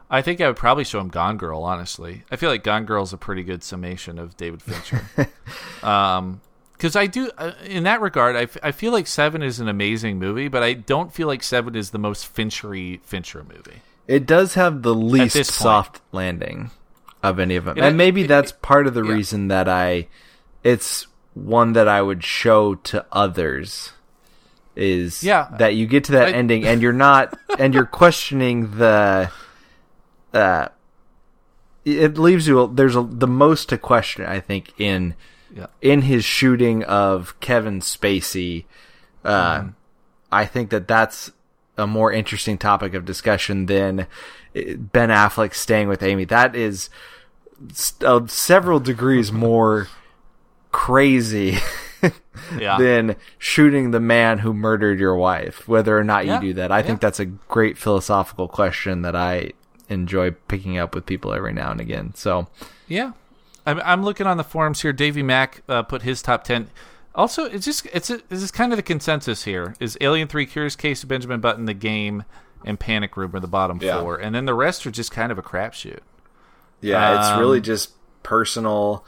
[0.10, 1.64] I think I would probably show him Gone Girl.
[1.64, 5.02] Honestly, I feel like Gone Girl is a pretty good summation of David Fincher.
[5.84, 6.42] um,
[6.74, 9.68] because I do uh, in that regard, I, f- I feel like Seven is an
[9.70, 13.82] amazing movie, but I don't feel like Seven is the most Finchery Fincher movie.
[14.08, 16.70] It does have the least soft landing
[17.24, 17.78] of any of them.
[17.78, 19.14] It- and maybe it- that's part of the yeah.
[19.14, 20.08] reason that I
[20.64, 23.92] it's one that I would show to others
[24.76, 25.48] is Yeah.
[25.60, 29.30] that you get to that I- ending and you're not and you're questioning the
[30.34, 30.68] uh
[31.86, 35.14] it leaves you there's a, the most to question I think in
[35.56, 35.68] Yeah.
[35.82, 38.66] in his shooting of Kevin Spacey
[39.24, 39.70] uh Mm-hmm.
[40.32, 41.32] I think that that's
[41.78, 44.06] a more interesting topic of discussion than uh,
[44.78, 46.26] Ben Affleck staying with Amy.
[46.26, 46.90] That is
[47.74, 49.88] several degrees more
[50.76, 51.58] crazy
[52.60, 52.78] Yeah.
[52.78, 55.68] than shooting the man who murdered your wife.
[55.70, 56.36] Whether or not Yeah.
[56.42, 59.52] you do that, I think that's a great philosophical question that I
[59.88, 62.14] enjoy picking up with people every now and again.
[62.14, 62.48] So
[62.88, 63.14] Yeah,
[63.66, 64.92] I'm, I'm looking on the forums here.
[64.94, 66.70] Davey Mack uh, put his top ten.
[67.16, 70.46] Also, it's just it's a, this is kind of the consensus here: is Alien Three,
[70.46, 72.26] Curious Case of Benjamin Button, The Game,
[72.66, 74.02] and Panic Room are the bottom Yeah.
[74.02, 76.00] four, and then the rest are just kind of a crapshoot.
[76.82, 77.92] yeah, it's Um, really just
[78.24, 79.06] personal.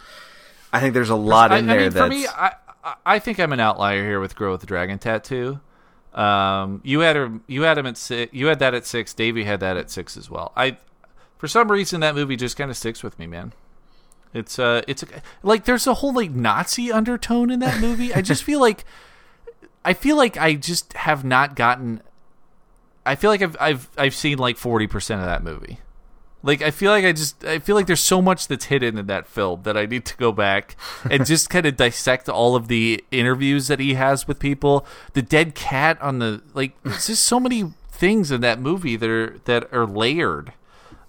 [0.72, 2.54] I think there's a lot I, in I there mean, that's for me, I,
[2.84, 5.60] I I think I'm an outlier here with Girl with the Dragon Tattoo.
[6.14, 8.34] Um, you had her, you had him at six.
[8.34, 9.14] You had that at six.
[9.14, 10.52] Davey had that at six as well.
[10.56, 10.78] I,
[11.38, 13.54] for some reason, that movie just kind of sticks with me, man.
[14.34, 15.08] It's uh, it's a,
[15.44, 18.14] like there's a whole like Nazi undertone in that movie.
[18.14, 18.84] I just feel like,
[19.86, 22.02] I feel like I just have not gotten.
[23.06, 25.80] I feel like I've I've I've seen like forty percent of that movie.
[26.44, 29.08] Like I feel like I just I feel like there's so much that's hidden in
[29.08, 30.76] that film that I need to go back
[31.10, 34.86] and just kind of dissect all of the interviews that he has with people.
[35.14, 39.10] The dead cat on the like there's just so many things in that movie that
[39.10, 40.54] are that are layered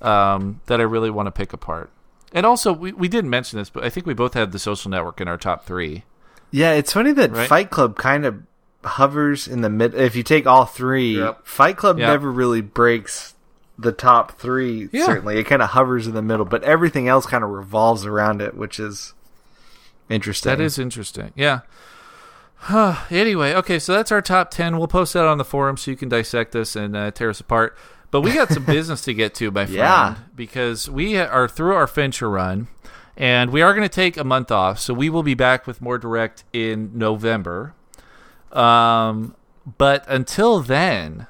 [0.00, 1.90] um, that I really want to pick apart.
[2.32, 4.90] And also we, we didn't mention this, but I think we both had the social
[4.90, 6.04] network in our top three.
[6.50, 7.48] Yeah, it's funny that Right?
[7.48, 8.42] Fight Club kind of
[8.84, 9.94] hovers in the mid.
[9.94, 11.46] If you take all three, Yep.
[11.46, 12.08] Fight Club Yep.
[12.08, 13.34] never really breaks
[13.78, 14.88] the top three.
[14.92, 15.06] Yeah.
[15.06, 18.42] Certainly, it kind of hovers in the middle, but everything else kind of revolves around
[18.42, 19.14] it, which is
[20.08, 20.50] interesting.
[20.50, 21.32] That is interesting.
[21.36, 21.60] Yeah.
[23.10, 24.78] anyway, okay, so that's our top 10.
[24.78, 27.40] We'll post that on the forum so you can dissect us and uh, tear us
[27.40, 27.76] apart.
[28.10, 30.16] But we got some business to get to, my friend, Yeah.
[30.34, 32.68] because we are through our Fincher run
[33.16, 34.78] and we are going to take a month off.
[34.78, 37.74] So we will be back with more direct in November.
[38.52, 39.34] Um,
[39.76, 41.26] but until then,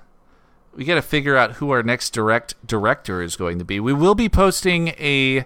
[0.78, 3.80] we got to figure out who our next direct director is going to be.
[3.80, 5.44] We will be posting a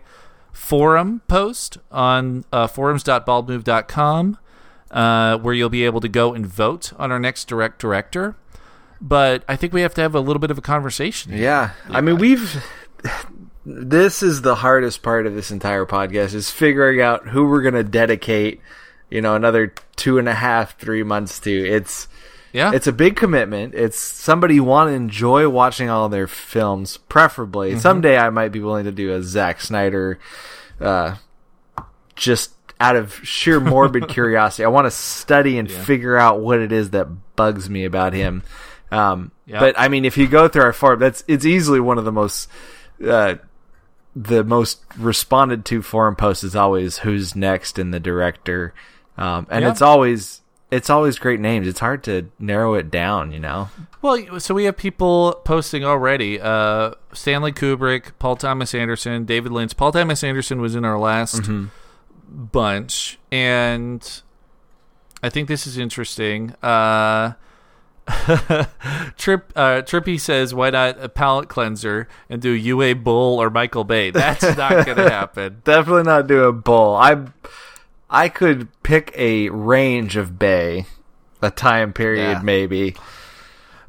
[0.52, 4.36] forum post on uh, forums.baldmove.com
[4.90, 8.36] uh, where you'll be able to go and vote on our next direct director.
[9.00, 11.32] But I think we have to have a little bit of a conversation.
[11.32, 11.40] here.
[11.44, 11.70] Yeah.
[11.88, 12.62] I mean, we've.
[13.64, 17.74] This is the hardest part of this entire podcast is figuring out who we're going
[17.74, 18.60] to dedicate,
[19.08, 21.50] you know, another two and a half, three months to.
[21.50, 22.06] It's.
[22.52, 22.72] Yeah.
[22.74, 23.74] It's a big commitment.
[23.74, 27.70] It's somebody you want to enjoy watching all their films, preferably.
[27.70, 27.80] Mm-hmm.
[27.80, 30.18] Someday I might be willing to do a Zack Snyder,
[30.80, 31.16] uh,
[32.14, 34.64] just out of sheer morbid curiosity.
[34.64, 38.42] I want to study and figure out what it is that bugs me about him.
[38.90, 39.60] Um, Yeah.
[39.60, 42.12] But I mean, if you go through our forum, that's it's easily one of the
[42.12, 42.48] most,
[43.06, 43.36] uh,
[44.14, 48.74] the most responded to forum posts is always who's next in the director,
[49.16, 49.70] um, and Yeah.
[49.70, 50.41] it's always
[50.72, 51.68] it's always great names.
[51.68, 53.68] It's hard to narrow it down, you know.
[54.00, 56.40] Well, so we have people posting already.
[56.40, 59.76] Uh, Stanley Kubrick, Paul Thomas Anderson, David Lynch.
[59.76, 61.42] Paul Thomas Anderson was in our last
[62.26, 64.22] bunch, and
[65.22, 66.54] I think this is interesting.
[66.62, 67.34] Uh,
[69.16, 73.84] Trip uh, Trippy says, "Why not a palate cleanser and do Uwe Boll or Michael
[73.84, 75.60] Bay?" That's not going to happen.
[75.64, 76.96] Definitely not do a bull.
[76.96, 77.26] I
[78.12, 80.84] I could pick a range of bay,
[81.40, 82.40] a time period Yeah.
[82.42, 82.94] maybe.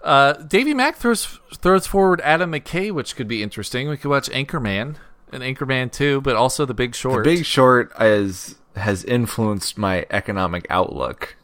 [0.03, 3.87] Uh, Davey Mack throws throws forward Adam McKay, which could be interesting.
[3.89, 4.95] We could watch Anchorman
[5.31, 7.23] and Anchorman Two, but also The Big Short.
[7.23, 11.35] The Big Short is has influenced my economic outlook.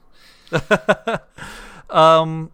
[1.90, 2.52] um,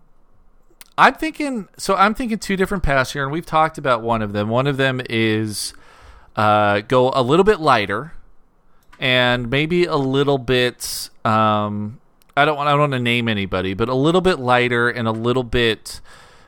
[0.97, 1.67] I'm thinking.
[1.77, 4.49] So I'm thinking two different paths here, and we've talked about one of them.
[4.49, 5.73] One of them is
[6.35, 8.13] uh, go a little bit lighter,
[8.99, 11.09] and maybe a little bit.
[11.23, 11.99] Um,
[12.37, 12.67] I don't want.
[12.67, 16.01] I don't want to name anybody, but a little bit lighter and a little bit.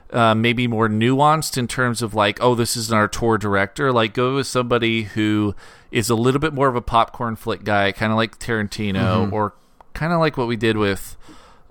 [0.09, 3.91] Uh, maybe more nuanced in terms of like, oh, this isn't auteur director.
[3.91, 5.53] Like, go with somebody who
[5.91, 9.53] is a little bit more of a popcorn flick guy, kind of like Tarantino, or
[9.93, 11.17] kind of like what we did with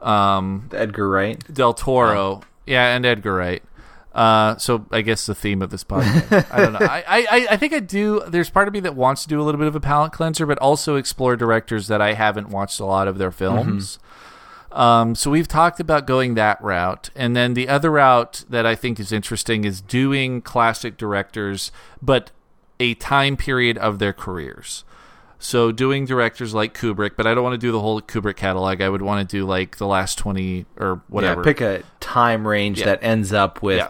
[0.00, 1.42] um, Edgar Wright.
[1.52, 3.62] Del Toro, yeah, and Edgar Wright.
[4.16, 6.50] Uh, so I guess the theme of this podcast.
[6.50, 6.78] I don't know.
[6.80, 8.22] I, I, I think I do.
[8.26, 10.46] There's part of me that wants to do a little bit of a palate cleanser,
[10.46, 13.98] but also explore directors that I haven't watched a lot of their films.
[14.72, 18.74] Um, so we've talked about going that route, and then the other route that I
[18.74, 22.30] think is interesting is doing classic directors, but
[22.80, 24.84] a time period of their careers.
[25.38, 28.80] So doing directors like Kubrick, but I don't want to do the whole Kubrick catalog.
[28.80, 31.42] I would want to do like the last twenty or whatever.
[31.42, 32.86] Yeah, pick a time range Yeah.
[32.86, 33.88] that ends up with Yeah.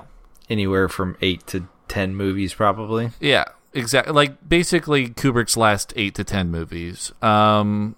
[0.49, 3.11] Anywhere from eight to ten movies, probably.
[3.21, 4.13] Yeah, exactly.
[4.13, 7.13] Like basically Kubrick's last eight to ten movies.
[7.23, 7.97] Um,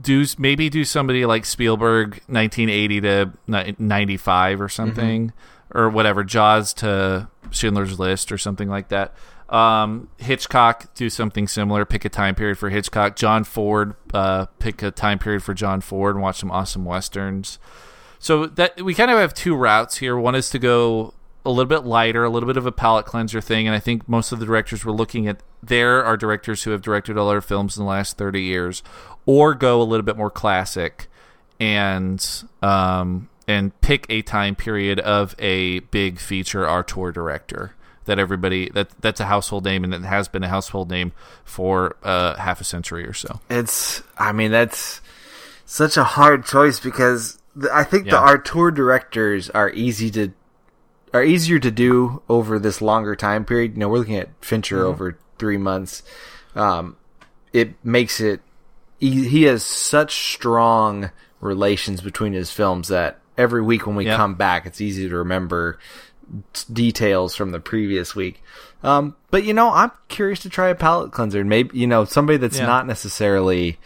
[0.00, 3.32] do maybe do somebody like Spielberg, nineteen eighty to
[3.78, 5.32] ninety five or something,
[5.74, 6.24] or whatever.
[6.24, 9.14] Jaws to Schindler's List or something like that.
[9.48, 11.84] Um, Hitchcock, do something similar.
[11.84, 13.16] Pick a time period for Hitchcock.
[13.16, 17.58] John Ford, uh, pick a time period for John Ford and watch some awesome westerns.
[18.20, 20.16] So that we kind of have two routes here.
[20.16, 21.14] One is to go
[21.44, 24.08] a little bit lighter, a little bit of a palate cleanser thing, and I think
[24.08, 27.40] most of the directors we're looking at there are directors who have directed all our
[27.40, 28.82] films in the last thirty years,
[29.26, 31.08] or go a little bit more classic
[31.58, 37.74] and um, and pick a time period of a big feature auteur director
[38.06, 41.12] that everybody that that's a household name and it has been a household name
[41.44, 43.40] for uh, half a century or so.
[43.50, 45.00] It's, I mean, that's
[45.66, 48.16] such a hard choice because the, I think the Yeah.
[48.20, 50.32] our tour directors are easy to
[51.12, 53.72] are easier to do over this longer time period.
[53.74, 54.86] You know, we're looking at Fincher Mm-hmm.
[54.88, 56.02] over three months.
[56.54, 56.96] Um,
[57.52, 58.40] it makes it
[58.98, 64.16] he, he has such strong relations between his films that every week when we Yeah.
[64.16, 65.78] come back, it's easy to remember
[66.72, 68.42] details from the previous week.
[68.82, 71.44] Um, but you know, I'm curious to try a palate cleanser.
[71.44, 72.66] Maybe you know somebody that's Yeah.
[72.66, 73.78] not necessarily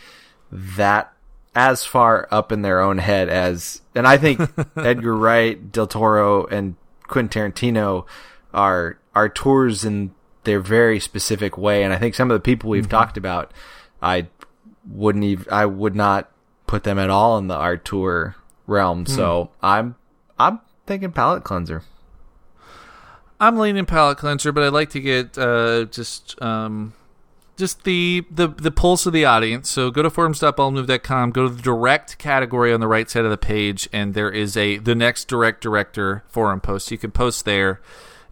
[0.50, 1.12] that
[1.54, 4.40] as far up in their own head as, and I think
[4.76, 6.74] Edgar Wright, Del Toro, and
[7.14, 8.06] Quentin Tarantino
[8.52, 10.12] are auteurs in
[10.42, 11.82] their very specific way.
[11.82, 13.52] And I think some of the people we've talked about,
[14.02, 14.26] I
[14.86, 16.30] wouldn't even, I would not
[16.66, 18.34] put them at all in the auteur
[18.66, 19.06] realm.
[19.06, 19.94] So I'm,
[20.38, 21.82] I'm thinking palate cleanser.
[23.40, 26.94] I'm leaning palate cleanser, but I'd like to get uh, just um,
[27.56, 29.70] just the, the the pulse of the audience.
[29.70, 33.36] So go to forums.baldmove.com, go to the direct category on the right side of the
[33.36, 36.90] page, and there is a the next direct director forum post.
[36.90, 37.80] You can post there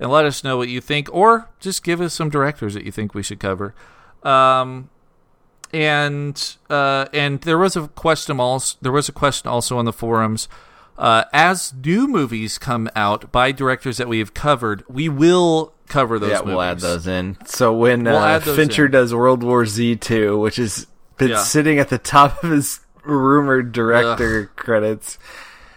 [0.01, 2.91] and let us know what you think, or just give us some directors that you
[2.91, 3.75] think we should cover.
[4.25, 4.91] Um,
[5.73, 9.93] and uh, and there was a question also there was a question also on the
[9.93, 10.49] forums.
[10.99, 16.19] Uh, as new movies come out by directors that we have covered, we will cover
[16.19, 16.31] those.
[16.31, 16.49] yeah, movies.
[16.49, 17.37] we'll add those in.
[17.47, 18.91] So when We'll uh, Fincher in.
[18.93, 20.87] does World War Z two, which has
[21.19, 21.43] been Yeah.
[21.43, 25.19] sitting at the top of his rumored director credits,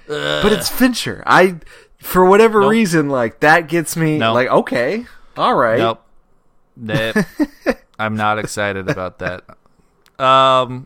[0.07, 1.23] but it's Fincher.
[1.25, 1.57] I,
[1.99, 2.71] for whatever Nope.
[2.71, 4.33] reason, like that gets me Nope.
[4.35, 5.05] like okay,
[5.37, 5.79] all right.
[5.79, 6.01] Nope.
[6.77, 7.15] Nope.
[7.99, 9.43] I'm not excited about that.
[10.19, 10.85] Um,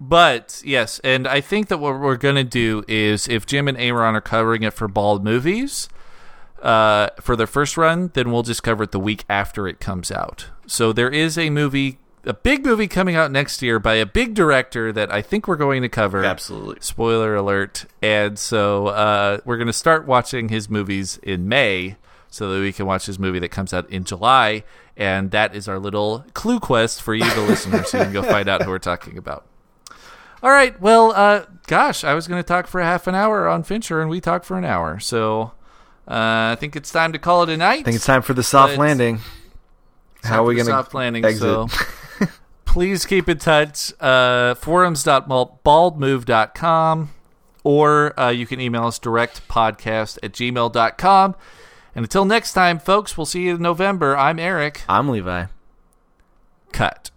[0.00, 4.14] but yes, and I think that what we're gonna do is if Jim and Aaron
[4.14, 5.88] are covering it for Bald Movies,
[6.62, 10.10] uh, for their first run, then we'll just cover it the week after it comes
[10.10, 10.46] out.
[10.66, 14.34] So there is a movie, a big movie coming out next year by a big
[14.34, 16.24] director that I think we're going to cover.
[16.24, 16.76] Absolutely.
[16.80, 17.86] Spoiler alert.
[18.02, 21.96] And so uh, we're going to start watching his movies in May
[22.28, 24.64] so that we can watch his movie that comes out in July.
[24.96, 28.22] And that is our little clue quest for you, the listener, so you can go
[28.22, 29.46] find out who we're talking about.
[30.42, 30.78] All right.
[30.80, 34.00] Well, uh, gosh, I was going to talk for a half an hour on Fincher,
[34.00, 35.00] and we talked for an hour.
[35.00, 35.52] So
[36.10, 37.80] uh, I think it's time to call it a night.
[37.80, 39.20] I think it's time for the soft But- landing.
[40.24, 41.24] How are we gonna soft landing?
[41.24, 41.40] exit?
[41.40, 41.68] So
[42.66, 43.92] please keep in touch.
[44.00, 47.10] Uh, forums.baldmove.com
[47.64, 51.34] or uh, you can email us direct podcast at gmail.com.
[51.94, 54.16] And until next time, folks, we'll see you in November.
[54.16, 54.82] I'm Eric.
[54.88, 55.46] I'm Levi.
[56.72, 57.10] Cut.